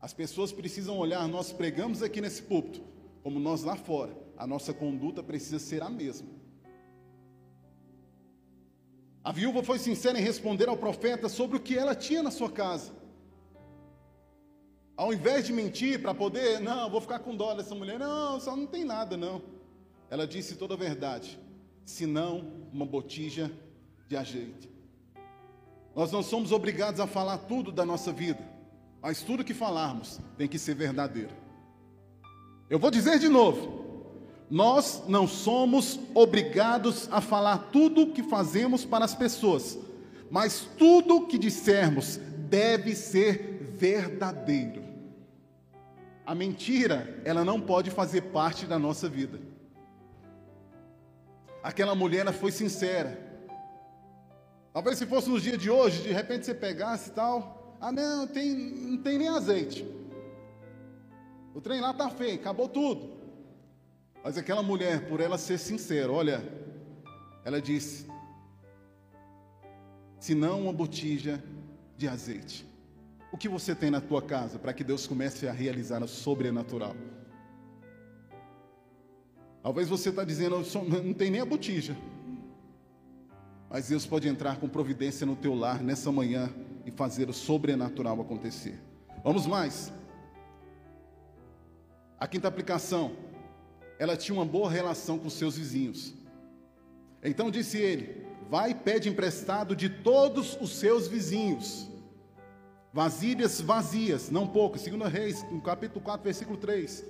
As 0.00 0.12
pessoas 0.12 0.52
precisam 0.52 0.98
olhar, 0.98 1.26
nós 1.28 1.52
pregamos 1.52 2.02
aqui 2.02 2.20
nesse 2.20 2.42
púlpito, 2.42 2.82
como 3.22 3.38
nós 3.38 3.62
lá 3.62 3.76
fora. 3.76 4.16
A 4.36 4.46
nossa 4.46 4.72
conduta 4.72 5.22
precisa 5.22 5.58
ser 5.58 5.82
a 5.82 5.90
mesma. 5.90 6.28
A 9.22 9.32
viúva 9.32 9.62
foi 9.62 9.78
sincera 9.78 10.18
em 10.18 10.22
responder 10.22 10.68
ao 10.68 10.76
profeta 10.76 11.28
sobre 11.28 11.58
o 11.58 11.60
que 11.60 11.76
ela 11.76 11.94
tinha 11.94 12.22
na 12.22 12.30
sua 12.30 12.50
casa. 12.50 12.92
Ao 14.96 15.12
invés 15.12 15.46
de 15.46 15.52
mentir 15.52 16.00
para 16.00 16.14
poder, 16.14 16.60
não, 16.60 16.90
vou 16.90 17.00
ficar 17.00 17.20
com 17.20 17.36
dó 17.36 17.54
dessa 17.54 17.74
mulher, 17.74 17.98
não, 17.98 18.40
só 18.40 18.54
não 18.54 18.66
tem 18.66 18.84
nada, 18.84 19.16
não. 19.16 19.42
Ela 20.10 20.26
disse 20.26 20.56
toda 20.56 20.74
a 20.74 20.76
verdade, 20.76 21.38
senão 21.84 22.66
uma 22.72 22.84
botija 22.84 23.50
de 24.08 24.16
azeite. 24.16 24.68
Nós 25.94 26.12
não 26.12 26.22
somos 26.22 26.52
obrigados 26.52 27.00
a 27.00 27.06
falar 27.06 27.38
tudo 27.38 27.72
da 27.72 27.84
nossa 27.84 28.12
vida, 28.12 28.42
mas 29.02 29.22
tudo 29.22 29.44
que 29.44 29.54
falarmos 29.54 30.20
tem 30.36 30.46
que 30.46 30.58
ser 30.58 30.74
verdadeiro. 30.74 31.34
Eu 32.68 32.78
vou 32.78 32.90
dizer 32.90 33.18
de 33.18 33.28
novo: 33.28 33.80
nós 34.50 35.04
não 35.06 35.26
somos 35.26 35.98
obrigados 36.14 37.08
a 37.12 37.20
falar 37.20 37.70
tudo 37.72 38.12
que 38.12 38.22
fazemos 38.22 38.84
para 38.84 39.04
as 39.04 39.14
pessoas, 39.14 39.78
mas 40.30 40.68
tudo 40.78 41.26
que 41.26 41.38
dissermos 41.38 42.16
deve 42.48 42.94
ser 42.94 43.74
verdadeiro. 43.76 44.82
A 46.26 46.34
mentira, 46.34 47.20
ela 47.24 47.44
não 47.44 47.60
pode 47.60 47.90
fazer 47.90 48.22
parte 48.22 48.66
da 48.66 48.78
nossa 48.78 49.08
vida. 49.08 49.40
Aquela 51.62 51.94
mulher 51.94 52.30
foi 52.32 52.52
sincera. 52.52 53.29
Talvez 54.80 54.96
se 54.96 55.04
fosse 55.04 55.28
nos 55.28 55.42
dias 55.42 55.58
de 55.58 55.68
hoje, 55.68 56.04
de 56.04 56.10
repente 56.10 56.46
você 56.46 56.54
pegasse 56.54 57.10
e 57.10 57.12
tal. 57.12 57.76
Ah, 57.78 57.92
não, 57.92 58.26
tem, 58.26 58.54
não 58.54 58.96
tem 58.96 59.18
nem 59.18 59.28
azeite. 59.28 59.86
O 61.54 61.60
trem 61.60 61.82
lá 61.82 61.90
está 61.90 62.08
feio, 62.08 62.36
acabou 62.36 62.66
tudo. 62.66 63.12
Mas 64.24 64.38
aquela 64.38 64.62
mulher, 64.62 65.06
por 65.06 65.20
ela 65.20 65.36
ser 65.36 65.58
sincera, 65.58 66.10
olha, 66.10 66.42
ela 67.44 67.60
disse: 67.60 68.06
se 70.18 70.34
não 70.34 70.62
uma 70.62 70.72
botija 70.72 71.44
de 71.94 72.08
azeite. 72.08 72.66
O 73.30 73.36
que 73.36 73.50
você 73.50 73.74
tem 73.74 73.90
na 73.90 74.00
tua 74.00 74.22
casa 74.22 74.58
para 74.58 74.72
que 74.72 74.82
Deus 74.82 75.06
comece 75.06 75.46
a 75.46 75.52
realizar 75.52 76.02
o 76.02 76.08
sobrenatural? 76.08 76.96
Talvez 79.62 79.90
você 79.90 80.08
está 80.08 80.24
dizendo, 80.24 80.56
não 81.04 81.12
tem 81.12 81.30
nem 81.30 81.42
a 81.42 81.44
botija. 81.44 81.94
Mas 83.70 83.86
Deus 83.86 84.04
pode 84.04 84.26
entrar 84.26 84.58
com 84.58 84.68
providência 84.68 85.24
no 85.24 85.36
teu 85.36 85.54
lar 85.54 85.80
nessa 85.80 86.10
manhã 86.10 86.52
e 86.84 86.90
fazer 86.90 87.30
o 87.30 87.32
sobrenatural 87.32 88.20
acontecer. 88.20 88.80
Vamos 89.22 89.46
mais. 89.46 89.92
A 92.18 92.26
quinta 92.26 92.48
aplicação, 92.48 93.12
ela 93.96 94.16
tinha 94.16 94.36
uma 94.36 94.44
boa 94.44 94.68
relação 94.68 95.20
com 95.20 95.30
seus 95.30 95.56
vizinhos. 95.56 96.12
Então 97.22 97.48
disse 97.48 97.78
ele: 97.78 98.26
Vai 98.50 98.72
e 98.72 98.74
pede 98.74 99.08
emprestado 99.08 99.76
de 99.76 99.88
todos 99.88 100.58
os 100.60 100.74
seus 100.74 101.06
vizinhos. 101.06 101.88
Vasilhas 102.92 103.60
vazias, 103.60 104.30
não 104.30 104.48
poucas. 104.48 104.80
Segunda 104.80 105.06
Reis, 105.06 105.44
no 105.48 105.62
capítulo 105.62 106.00
4, 106.00 106.24
versículo 106.24 106.58
3. 106.58 107.04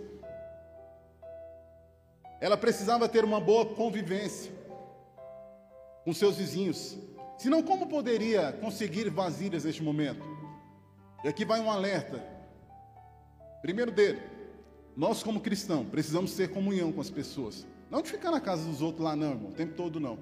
Ela 2.39 2.59
precisava 2.59 3.09
ter 3.09 3.25
uma 3.25 3.41
boa 3.41 3.65
convivência 3.65 4.60
com 6.05 6.13
seus 6.13 6.37
vizinhos. 6.37 6.99
Senão, 7.39 7.63
como 7.63 7.87
poderia 7.87 8.53
conseguir 8.53 9.09
vasilhas 9.09 9.65
neste 9.65 9.83
momento? 9.83 10.23
E 11.25 11.29
aqui 11.29 11.45
vai 11.45 11.61
um 11.61 11.71
alerta. 11.71 12.23
Primeiro 13.63 13.91
dele, 13.91 14.21
nós 14.97 15.23
como 15.23 15.41
cristãos 15.41 15.89
precisamos 15.89 16.35
ter 16.35 16.49
comunhão 16.49 16.93
com 16.93 17.01
as 17.01 17.11
pessoas. 17.11 17.67
Não 17.91 18.03
de 18.03 18.11
ficar 18.11 18.31
na 18.31 18.41
casa 18.41 18.65
dos 18.65 18.81
outros 18.81 19.05
lá, 19.05 19.17
não, 19.17 19.31
irmão, 19.31 19.51
o 19.51 19.55
tempo 19.55 19.75
todo 19.75 19.99
não. 19.99 20.19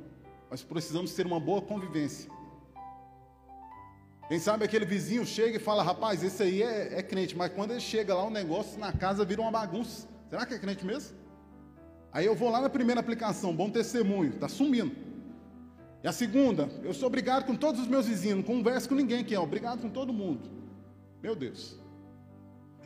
Mas 0.50 0.62
precisamos 0.62 1.12
ter 1.14 1.26
uma 1.26 1.38
boa 1.38 1.60
convivência. 1.60 2.30
Quem 4.28 4.38
sabe 4.38 4.64
aquele 4.64 4.84
vizinho 4.84 5.24
chega 5.24 5.56
e 5.56 5.60
fala, 5.60 5.82
rapaz, 5.82 6.22
esse 6.22 6.42
aí 6.42 6.62
é, 6.62 6.98
é 6.98 7.02
crente, 7.02 7.36
mas 7.36 7.52
quando 7.52 7.70
ele 7.70 7.80
chega 7.80 8.14
lá, 8.14 8.24
o 8.24 8.30
negócio 8.30 8.78
na 8.78 8.92
casa 8.92 9.24
vira 9.24 9.40
uma 9.40 9.50
bagunça. 9.50 10.06
Será 10.28 10.44
que 10.44 10.54
é 10.54 10.58
crente 10.58 10.84
mesmo? 10.84 11.16
Aí 12.12 12.26
eu 12.26 12.34
vou 12.34 12.50
lá 12.50 12.60
na 12.60 12.68
primeira 12.68 13.00
aplicação, 13.00 13.54
bom 13.54 13.70
testemunho, 13.70 14.34
está 14.34 14.48
sumindo. 14.48 15.07
E 16.02 16.08
a 16.08 16.12
segunda, 16.12 16.68
eu 16.84 16.94
sou 16.94 17.08
obrigado 17.08 17.44
com 17.44 17.56
todos 17.56 17.80
os 17.80 17.88
meus 17.88 18.06
vizinhos, 18.06 18.36
não 18.36 18.44
converso 18.44 18.88
com 18.88 18.94
ninguém 18.94 19.24
que 19.24 19.34
é, 19.34 19.40
obrigado 19.40 19.80
com 19.80 19.88
todo 19.88 20.12
mundo. 20.12 20.48
Meu 21.22 21.34
Deus. 21.34 21.76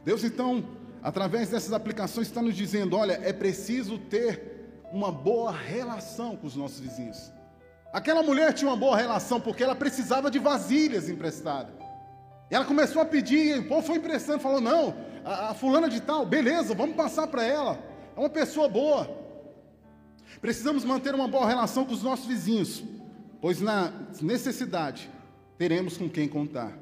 Deus 0.04 0.24
então, 0.24 0.64
através 1.02 1.50
dessas 1.50 1.72
aplicações, 1.72 2.26
está 2.26 2.40
nos 2.40 2.56
dizendo: 2.56 2.96
olha, 2.96 3.20
é 3.22 3.32
preciso 3.32 3.98
ter 3.98 4.52
uma 4.92 5.12
boa 5.12 5.52
relação 5.52 6.36
com 6.36 6.46
os 6.46 6.56
nossos 6.56 6.80
vizinhos. 6.80 7.30
Aquela 7.92 8.22
mulher 8.22 8.54
tinha 8.54 8.70
uma 8.70 8.76
boa 8.76 8.96
relação 8.96 9.38
porque 9.38 9.62
ela 9.62 9.74
precisava 9.74 10.30
de 10.30 10.38
vasilhas 10.38 11.08
emprestadas. 11.10 11.74
E 12.50 12.54
ela 12.54 12.64
começou 12.64 13.00
a 13.02 13.04
pedir, 13.04 13.58
o 13.58 13.68
povo 13.68 13.86
foi 13.86 13.96
emprestando, 13.96 14.40
falou: 14.40 14.60
não, 14.60 14.94
a, 15.24 15.50
a 15.50 15.54
fulana 15.54 15.88
de 15.88 16.00
tal, 16.00 16.24
beleza, 16.24 16.74
vamos 16.74 16.96
passar 16.96 17.26
para 17.26 17.44
ela. 17.44 17.78
É 18.16 18.20
uma 18.20 18.30
pessoa 18.30 18.68
boa. 18.68 19.22
Precisamos 20.40 20.84
manter 20.84 21.14
uma 21.14 21.28
boa 21.28 21.46
relação 21.46 21.84
com 21.84 21.92
os 21.92 22.02
nossos 22.02 22.26
vizinhos, 22.26 22.82
pois 23.42 23.60
na 23.60 23.92
necessidade 24.20 25.10
teremos 25.58 25.98
com 25.98 26.08
quem 26.08 26.28
contar. 26.28 26.78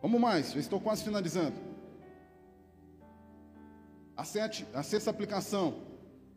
Vamos 0.00 0.20
mais, 0.20 0.52
já 0.52 0.60
estou 0.60 0.80
quase 0.80 1.02
finalizando. 1.02 1.56
A, 4.16 4.22
sete, 4.22 4.64
a 4.72 4.84
sexta 4.84 5.10
aplicação, 5.10 5.82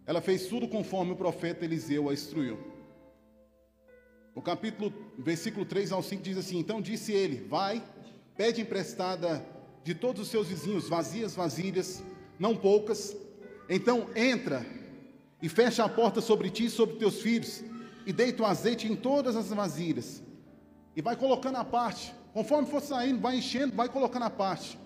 ela 0.03 0.19
fez 0.19 0.47
tudo 0.47 0.67
conforme 0.67 1.11
o 1.11 1.15
profeta 1.15 1.63
Eliseu 1.63 2.09
a 2.09 2.13
instruiu. 2.13 2.57
O 4.33 4.41
capítulo, 4.41 4.91
versículo 5.15 5.63
3 5.63 5.91
ao 5.91 6.01
5 6.01 6.23
diz 6.23 6.37
assim: 6.37 6.57
Então 6.57 6.81
disse 6.81 7.11
ele: 7.11 7.47
Vai, 7.47 7.83
pede 8.35 8.61
emprestada 8.61 9.45
de 9.83 9.93
todos 9.93 10.23
os 10.23 10.27
seus 10.29 10.47
vizinhos 10.47 10.89
vazias 10.89 11.35
vasilhas, 11.35 12.03
não 12.39 12.55
poucas. 12.55 13.15
Então 13.69 14.09
entra 14.15 14.65
e 15.39 15.47
fecha 15.47 15.85
a 15.85 15.89
porta 15.89 16.19
sobre 16.19 16.49
ti 16.49 16.65
e 16.65 16.69
sobre 16.69 16.95
teus 16.95 17.21
filhos, 17.21 17.63
e 18.05 18.13
deita 18.13 18.43
o 18.43 18.45
azeite 18.45 18.91
em 18.91 18.95
todas 18.95 19.35
as 19.35 19.49
vasilhas, 19.49 20.21
e 20.95 21.01
vai 21.01 21.15
colocando 21.15 21.57
a 21.57 21.63
parte, 21.63 22.13
conforme 22.33 22.67
for 22.67 22.81
saindo, 22.81 23.19
vai 23.19 23.37
enchendo, 23.37 23.75
vai 23.75 23.89
colocando 23.89 24.23
a 24.23 24.29
parte. 24.29 24.79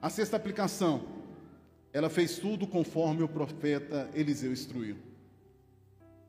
A 0.00 0.10
sexta 0.10 0.36
aplicação, 0.36 1.02
ela 1.92 2.10
fez 2.10 2.38
tudo 2.38 2.66
conforme 2.66 3.22
o 3.22 3.28
profeta 3.28 4.10
Eliseu 4.14 4.52
instruiu. 4.52 4.96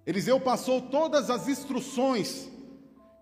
Eliseu 0.05 0.39
passou 0.39 0.81
todas 0.81 1.29
as 1.29 1.47
instruções 1.47 2.49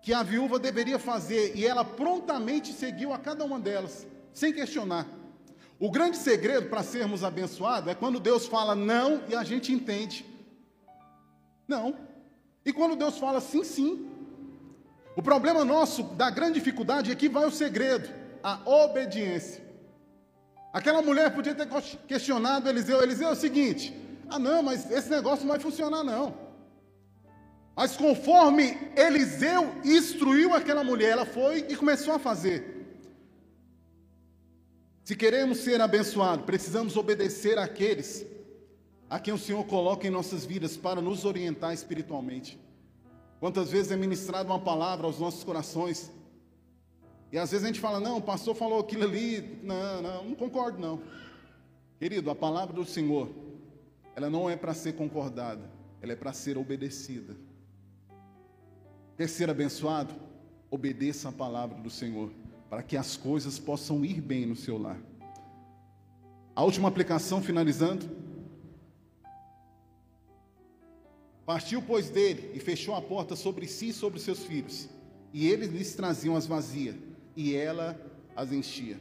que 0.02 0.12
a 0.12 0.22
viúva 0.22 0.58
deveria 0.58 0.98
fazer 0.98 1.56
e 1.56 1.64
ela 1.64 1.84
prontamente 1.84 2.72
seguiu 2.72 3.12
a 3.12 3.18
cada 3.18 3.44
uma 3.44 3.60
delas, 3.60 4.06
sem 4.32 4.52
questionar. 4.52 5.06
O 5.78 5.90
grande 5.90 6.16
segredo 6.16 6.68
para 6.68 6.82
sermos 6.82 7.24
abençoados 7.24 7.90
é 7.90 7.94
quando 7.94 8.20
Deus 8.20 8.46
fala 8.46 8.74
não 8.74 9.22
e 9.28 9.34
a 9.34 9.44
gente 9.44 9.72
entende. 9.72 10.26
Não. 11.72 11.94
E 12.66 12.72
quando 12.72 12.94
Deus 12.96 13.16
fala 13.18 13.40
sim, 13.40 13.64
sim. 13.64 13.90
O 15.16 15.22
problema 15.22 15.64
nosso, 15.64 16.02
da 16.02 16.28
grande 16.30 16.54
dificuldade, 16.54 17.10
é 17.10 17.14
que 17.14 17.28
vai 17.28 17.46
o 17.46 17.50
segredo, 17.50 18.08
a 18.42 18.60
obediência. 18.84 19.62
Aquela 20.72 21.02
mulher 21.02 21.34
podia 21.34 21.54
ter 21.54 21.68
questionado 22.06 22.68
Eliseu. 22.68 23.02
Eliseu 23.02 23.28
é 23.28 23.32
o 23.32 23.42
seguinte: 23.46 23.94
ah, 24.28 24.38
não, 24.38 24.62
mas 24.62 24.90
esse 24.90 25.08
negócio 25.10 25.44
não 25.44 25.52
vai 25.52 25.60
funcionar, 25.60 26.04
não. 26.04 26.34
Mas 27.74 27.96
conforme 27.96 28.64
Eliseu 28.96 29.74
instruiu 29.82 30.54
aquela 30.54 30.84
mulher, 30.84 31.10
ela 31.12 31.24
foi 31.24 31.66
e 31.70 31.74
começou 31.74 32.14
a 32.14 32.18
fazer. 32.18 32.58
Se 35.04 35.16
queremos 35.16 35.58
ser 35.58 35.80
abençoados, 35.80 36.44
precisamos 36.44 36.96
obedecer 36.96 37.58
àqueles 37.58 38.26
a 39.12 39.20
quem 39.20 39.34
o 39.34 39.36
Senhor 39.36 39.62
coloca 39.66 40.06
em 40.06 40.10
nossas 40.10 40.42
vidas 40.42 40.74
para 40.74 41.02
nos 41.02 41.26
orientar 41.26 41.74
espiritualmente. 41.74 42.58
Quantas 43.38 43.70
vezes 43.70 43.92
é 43.92 43.96
ministrada 43.96 44.48
uma 44.48 44.58
palavra 44.58 45.06
aos 45.06 45.18
nossos 45.18 45.44
corações, 45.44 46.10
e 47.30 47.36
às 47.36 47.50
vezes 47.50 47.62
a 47.62 47.66
gente 47.66 47.78
fala, 47.78 48.00
não, 48.00 48.16
o 48.16 48.22
pastor 48.22 48.54
falou 48.54 48.80
aquilo 48.80 49.04
ali, 49.04 49.60
não, 49.62 50.00
não, 50.00 50.24
não 50.30 50.34
concordo 50.34 50.78
não. 50.78 51.02
Querido, 51.98 52.30
a 52.30 52.34
palavra 52.34 52.74
do 52.74 52.86
Senhor, 52.86 53.28
ela 54.16 54.30
não 54.30 54.48
é 54.48 54.56
para 54.56 54.72
ser 54.72 54.94
concordada, 54.94 55.70
ela 56.00 56.12
é 56.12 56.16
para 56.16 56.32
ser 56.32 56.56
obedecida. 56.56 57.36
Quer 59.18 59.28
ser 59.28 59.50
abençoado? 59.50 60.14
Obedeça 60.70 61.28
a 61.28 61.32
palavra 61.32 61.78
do 61.82 61.90
Senhor 61.90 62.32
para 62.70 62.82
que 62.82 62.96
as 62.96 63.14
coisas 63.14 63.58
possam 63.58 64.06
ir 64.06 64.22
bem 64.22 64.46
no 64.46 64.56
seu 64.56 64.78
lar. 64.78 64.98
A 66.56 66.64
última 66.64 66.88
aplicação, 66.88 67.42
finalizando. 67.42 68.21
Partiu, 71.44 71.82
pois, 71.82 72.08
dele 72.08 72.52
e 72.54 72.60
fechou 72.60 72.94
a 72.94 73.02
porta 73.02 73.34
sobre 73.34 73.66
si 73.66 73.88
e 73.88 73.92
sobre 73.92 74.20
seus 74.20 74.44
filhos. 74.44 74.88
E 75.32 75.48
eles 75.48 75.70
lhes 75.70 75.94
traziam 75.94 76.36
as 76.36 76.46
vazias, 76.46 76.94
e 77.34 77.54
ela 77.54 78.00
as 78.36 78.52
enchia. 78.52 78.98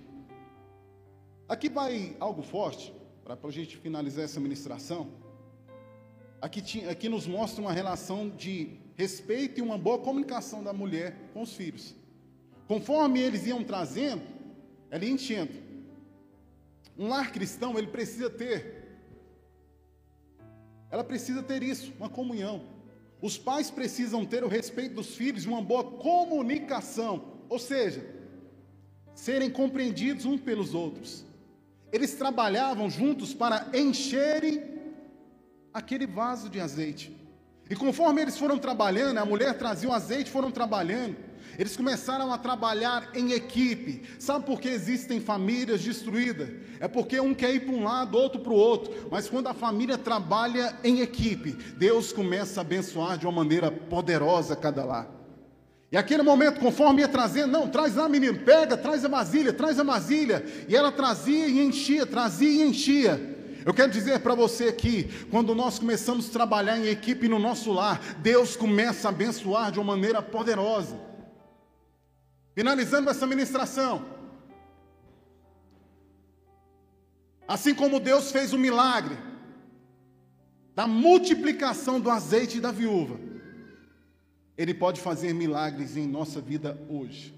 Aqui 1.48 1.70
vai 1.70 2.16
algo 2.20 2.42
forte, 2.42 2.94
para 3.24 3.38
a 3.44 3.52
gente 3.52 3.78
finalizar 3.78 4.26
essa 4.26 4.40
ministração. 4.40 5.10
Aqui, 6.42 6.88
aqui 6.88 7.08
nos 7.08 7.28
mostra 7.28 7.62
uma 7.62 7.72
relação 7.72 8.30
de 8.30 8.80
respeito 8.96 9.60
e 9.60 9.62
uma 9.62 9.78
boa 9.78 10.00
comunicação 10.00 10.64
da 10.64 10.74
mulher 10.74 11.30
com 11.34 11.42
os 11.42 11.54
filhos. 11.54 11.96
Conforme 12.68 13.20
eles 13.20 13.46
iam 13.46 13.64
trazendo, 13.64 14.24
ela 14.90 15.04
ia 15.04 15.12
enchendo. 15.12 15.52
Um 16.98 17.08
lar 17.08 17.32
cristão, 17.32 17.78
ele 17.78 17.88
precisa 17.88 18.30
ter. 18.30 18.81
Ela 20.92 21.04
precisa 21.04 21.42
ter 21.42 21.64
isso, 21.64 21.94
uma 21.98 22.10
comunhão. 22.10 22.62
Os 23.22 23.38
pais 23.38 23.72
precisam 23.72 24.26
ter 24.26 24.44
o 24.44 24.48
respeito 24.48 24.96
dos 24.96 25.16
filhos 25.16 25.46
uma 25.46 25.62
boa 25.62 25.84
comunicação, 25.84 27.24
ou 27.48 27.58
seja, 27.58 28.06
serem 29.14 29.50
compreendidos 29.50 30.26
uns 30.26 30.42
pelos 30.42 30.74
outros. 30.74 31.26
Eles 31.92 32.14
trabalhavam 32.16 32.90
juntos 32.90 33.34
para 33.34 33.70
encherem 33.74 34.64
aquele 35.74 36.06
vaso 36.06 36.50
de 36.50 36.60
azeite. 36.60 37.16
E 37.72 37.76
conforme 37.76 38.22
eles 38.22 38.38
foram 38.38 38.58
trabalhando, 38.58 39.18
a 39.18 39.24
mulher 39.24 39.58
trazia 39.58 39.88
o 39.88 39.94
azeite, 39.94 40.30
foram 40.30 40.52
trabalhando. 40.52 41.16
Eles 41.58 41.78
começaram 41.78 42.34
a 42.34 42.38
trabalhar 42.38 43.10
em 43.16 43.32
equipe. 43.32 44.04
Sabe 44.20 44.46
por 44.46 44.60
que 44.60 44.68
existem 44.68 45.22
famílias 45.22 45.82
destruídas? 45.82 46.50
É 46.82 46.90
porque 46.90 47.18
um 47.22 47.34
quer 47.34 47.56
ir 47.56 47.62
para 47.62 47.74
um 47.74 47.86
lado, 47.86 48.18
outro 48.18 48.42
para 48.42 48.52
o 48.52 48.58
outro. 48.58 49.08
Mas 49.10 49.30
quando 49.30 49.48
a 49.48 49.54
família 49.54 49.98
trabalha 49.98 50.76
em 50.84 51.00
equipe, 51.00 51.54
Deus 51.78 52.12
começa 52.12 52.60
a 52.60 52.64
abençoar 52.64 53.18
de 53.18 53.26
uma 53.26 53.32
maneira 53.32 53.72
poderosa 53.72 54.54
cada 54.54 54.84
lar. 54.84 55.10
E 55.90 55.96
aquele 55.96 56.24
momento, 56.24 56.60
conforme 56.60 57.04
ia 57.04 57.08
trazendo, 57.08 57.54
não, 57.54 57.70
traz 57.70 57.96
lá, 57.96 58.10
menino, 58.10 58.40
pega, 58.40 58.76
traz 58.76 59.06
a 59.06 59.08
vasilha, 59.08 59.54
traz 59.54 59.80
a 59.80 59.84
vasilha. 59.84 60.46
E 60.68 60.76
ela 60.76 60.92
trazia 60.92 61.48
e 61.48 61.62
enchia, 61.62 62.06
trazia 62.06 62.50
e 62.50 62.68
enchia. 62.68 63.31
Eu 63.66 63.74
quero 63.74 63.92
dizer 63.92 64.20
para 64.20 64.34
você 64.34 64.66
aqui, 64.66 65.04
quando 65.30 65.54
nós 65.54 65.78
começamos 65.78 66.28
a 66.28 66.32
trabalhar 66.32 66.78
em 66.80 66.88
equipe 66.88 67.28
no 67.28 67.38
nosso 67.38 67.72
lar, 67.72 68.16
Deus 68.16 68.56
começa 68.56 69.08
a 69.08 69.12
abençoar 69.12 69.72
de 69.72 69.80
uma 69.80 69.96
maneira 69.96 70.22
poderosa. 70.22 71.00
Finalizando 72.56 73.10
essa 73.10 73.28
ministração. 73.28 74.04
Assim 77.48 77.76
como 77.76 78.00
Deus 78.00 78.32
fez 78.32 78.52
o 78.52 78.58
milagre 78.58 79.18
da 80.74 80.88
multiplicação 80.88 82.00
do 82.00 82.10
azeite 82.10 82.60
da 82.60 82.72
viúva, 82.72 83.20
Ele 84.58 84.74
pode 84.74 85.00
fazer 85.02 85.34
milagres 85.34 85.96
em 85.98 86.08
nossa 86.08 86.42
vida 86.42 86.80
hoje. 86.90 87.36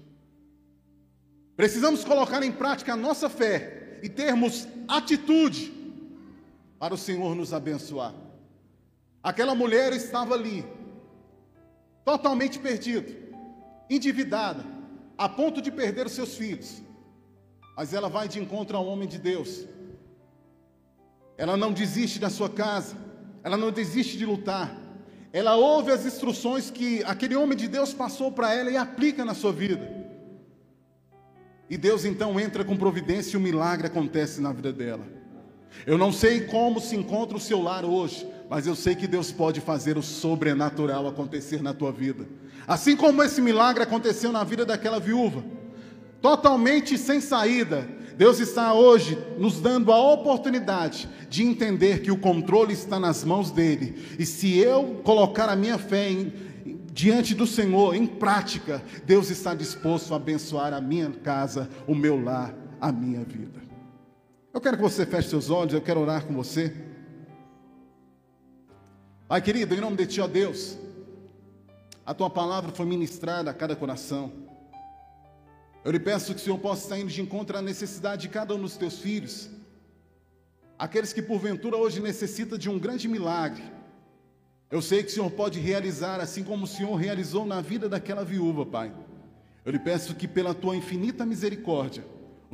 Precisamos 1.54 2.02
colocar 2.02 2.42
em 2.42 2.52
prática 2.52 2.94
a 2.94 2.96
nossa 2.96 3.28
fé 3.28 3.98
e 4.02 4.08
termos 4.08 4.66
atitude 4.88 5.83
para 6.84 6.92
o 6.92 6.98
Senhor 6.98 7.34
nos 7.34 7.54
abençoar. 7.54 8.14
Aquela 9.22 9.54
mulher 9.54 9.94
estava 9.94 10.34
ali, 10.34 10.66
totalmente 12.04 12.58
perdida, 12.58 13.10
endividada, 13.88 14.62
a 15.16 15.26
ponto 15.26 15.62
de 15.62 15.70
perder 15.70 16.04
os 16.04 16.12
seus 16.12 16.36
filhos. 16.36 16.82
Mas 17.74 17.94
ela 17.94 18.10
vai 18.10 18.28
de 18.28 18.38
encontro 18.38 18.76
ao 18.76 18.84
homem 18.84 19.08
de 19.08 19.18
Deus. 19.18 19.64
Ela 21.38 21.56
não 21.56 21.72
desiste 21.72 22.18
da 22.18 22.28
sua 22.28 22.50
casa, 22.50 22.94
ela 23.42 23.56
não 23.56 23.72
desiste 23.72 24.18
de 24.18 24.26
lutar. 24.26 24.76
Ela 25.32 25.56
ouve 25.56 25.90
as 25.90 26.04
instruções 26.04 26.70
que 26.70 27.02
aquele 27.04 27.34
homem 27.34 27.56
de 27.56 27.66
Deus 27.66 27.94
passou 27.94 28.30
para 28.30 28.52
ela 28.52 28.70
e 28.70 28.76
aplica 28.76 29.24
na 29.24 29.32
sua 29.32 29.54
vida. 29.54 29.90
E 31.70 31.78
Deus 31.78 32.04
então 32.04 32.38
entra 32.38 32.62
com 32.62 32.76
providência 32.76 33.38
e 33.38 33.38
o 33.38 33.42
milagre 33.42 33.86
acontece 33.86 34.38
na 34.38 34.52
vida 34.52 34.70
dela. 34.70 35.23
Eu 35.86 35.98
não 35.98 36.12
sei 36.12 36.42
como 36.42 36.80
se 36.80 36.96
encontra 36.96 37.36
o 37.36 37.40
seu 37.40 37.60
lar 37.60 37.84
hoje, 37.84 38.26
mas 38.48 38.66
eu 38.66 38.74
sei 38.74 38.94
que 38.94 39.06
Deus 39.06 39.30
pode 39.32 39.60
fazer 39.60 39.98
o 39.98 40.02
sobrenatural 40.02 41.06
acontecer 41.06 41.62
na 41.62 41.74
tua 41.74 41.92
vida. 41.92 42.26
Assim 42.66 42.96
como 42.96 43.22
esse 43.22 43.40
milagre 43.40 43.82
aconteceu 43.82 44.32
na 44.32 44.44
vida 44.44 44.64
daquela 44.64 44.98
viúva, 44.98 45.44
totalmente 46.20 46.96
sem 46.96 47.20
saída, 47.20 47.86
Deus 48.16 48.38
está 48.38 48.72
hoje 48.72 49.18
nos 49.38 49.60
dando 49.60 49.92
a 49.92 50.12
oportunidade 50.12 51.08
de 51.28 51.42
entender 51.42 52.00
que 52.00 52.10
o 52.10 52.16
controle 52.16 52.72
está 52.72 52.98
nas 52.98 53.24
mãos 53.24 53.50
dele. 53.50 54.16
E 54.18 54.24
se 54.24 54.56
eu 54.56 55.00
colocar 55.02 55.48
a 55.48 55.56
minha 55.56 55.78
fé 55.78 56.10
em, 56.10 56.32
diante 56.92 57.34
do 57.34 57.46
Senhor 57.46 57.94
em 57.94 58.06
prática, 58.06 58.82
Deus 59.04 59.30
está 59.30 59.52
disposto 59.54 60.12
a 60.12 60.16
abençoar 60.16 60.72
a 60.72 60.80
minha 60.80 61.10
casa, 61.10 61.68
o 61.88 61.94
meu 61.94 62.22
lar, 62.22 62.54
a 62.80 62.92
minha 62.92 63.24
vida. 63.24 63.63
Eu 64.54 64.60
quero 64.60 64.76
que 64.76 64.82
você 64.84 65.04
feche 65.04 65.30
seus 65.30 65.50
olhos, 65.50 65.74
eu 65.74 65.80
quero 65.80 65.98
orar 65.98 66.24
com 66.24 66.32
você. 66.32 66.72
Pai 69.26 69.42
querido, 69.42 69.74
em 69.74 69.80
nome 69.80 69.96
de 69.96 70.06
Ti, 70.06 70.20
ó 70.20 70.28
Deus, 70.28 70.78
a 72.06 72.14
Tua 72.14 72.30
palavra 72.30 72.70
foi 72.70 72.86
ministrada 72.86 73.50
a 73.50 73.52
cada 73.52 73.74
coração. 73.74 74.32
Eu 75.84 75.90
lhe 75.90 75.98
peço 75.98 76.32
que 76.32 76.40
o 76.40 76.44
Senhor 76.44 76.58
possa 76.58 76.84
estar 76.84 76.96
indo 76.96 77.10
de 77.10 77.20
encontro 77.20 77.58
à 77.58 77.60
necessidade 77.60 78.22
de 78.22 78.28
cada 78.28 78.54
um 78.54 78.60
dos 78.62 78.76
Teus 78.76 79.00
filhos, 79.00 79.50
aqueles 80.78 81.12
que 81.12 81.20
porventura 81.20 81.76
hoje 81.76 81.98
necessitam 82.00 82.56
de 82.56 82.70
um 82.70 82.78
grande 82.78 83.08
milagre. 83.08 83.64
Eu 84.70 84.80
sei 84.80 85.02
que 85.02 85.10
o 85.10 85.14
Senhor 85.14 85.32
pode 85.32 85.58
realizar, 85.58 86.20
assim 86.20 86.44
como 86.44 86.62
o 86.62 86.68
Senhor 86.68 86.94
realizou 86.94 87.44
na 87.44 87.60
vida 87.60 87.88
daquela 87.88 88.24
viúva, 88.24 88.64
Pai. 88.64 88.94
Eu 89.64 89.72
lhe 89.72 89.80
peço 89.80 90.14
que, 90.14 90.28
pela 90.28 90.54
Tua 90.54 90.76
infinita 90.76 91.26
misericórdia, 91.26 92.04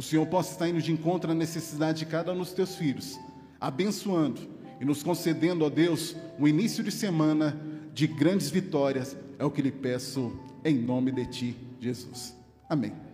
o 0.00 0.02
Senhor 0.02 0.24
possa 0.24 0.52
estar 0.52 0.66
indo 0.66 0.80
de 0.80 0.90
encontro 0.90 1.30
à 1.30 1.34
necessidade 1.34 1.98
de 1.98 2.06
cada 2.06 2.32
um 2.32 2.38
dos 2.38 2.54
teus 2.54 2.74
filhos, 2.74 3.20
abençoando 3.60 4.40
e 4.80 4.84
nos 4.86 5.02
concedendo, 5.02 5.62
ó 5.62 5.68
Deus, 5.68 6.16
um 6.38 6.48
início 6.48 6.82
de 6.82 6.90
semana 6.90 7.54
de 7.92 8.06
grandes 8.06 8.48
vitórias. 8.48 9.14
É 9.38 9.44
o 9.44 9.50
que 9.50 9.60
lhe 9.60 9.70
peço 9.70 10.32
em 10.64 10.78
nome 10.78 11.12
de 11.12 11.26
ti, 11.26 11.56
Jesus. 11.78 12.34
Amém. 12.66 13.09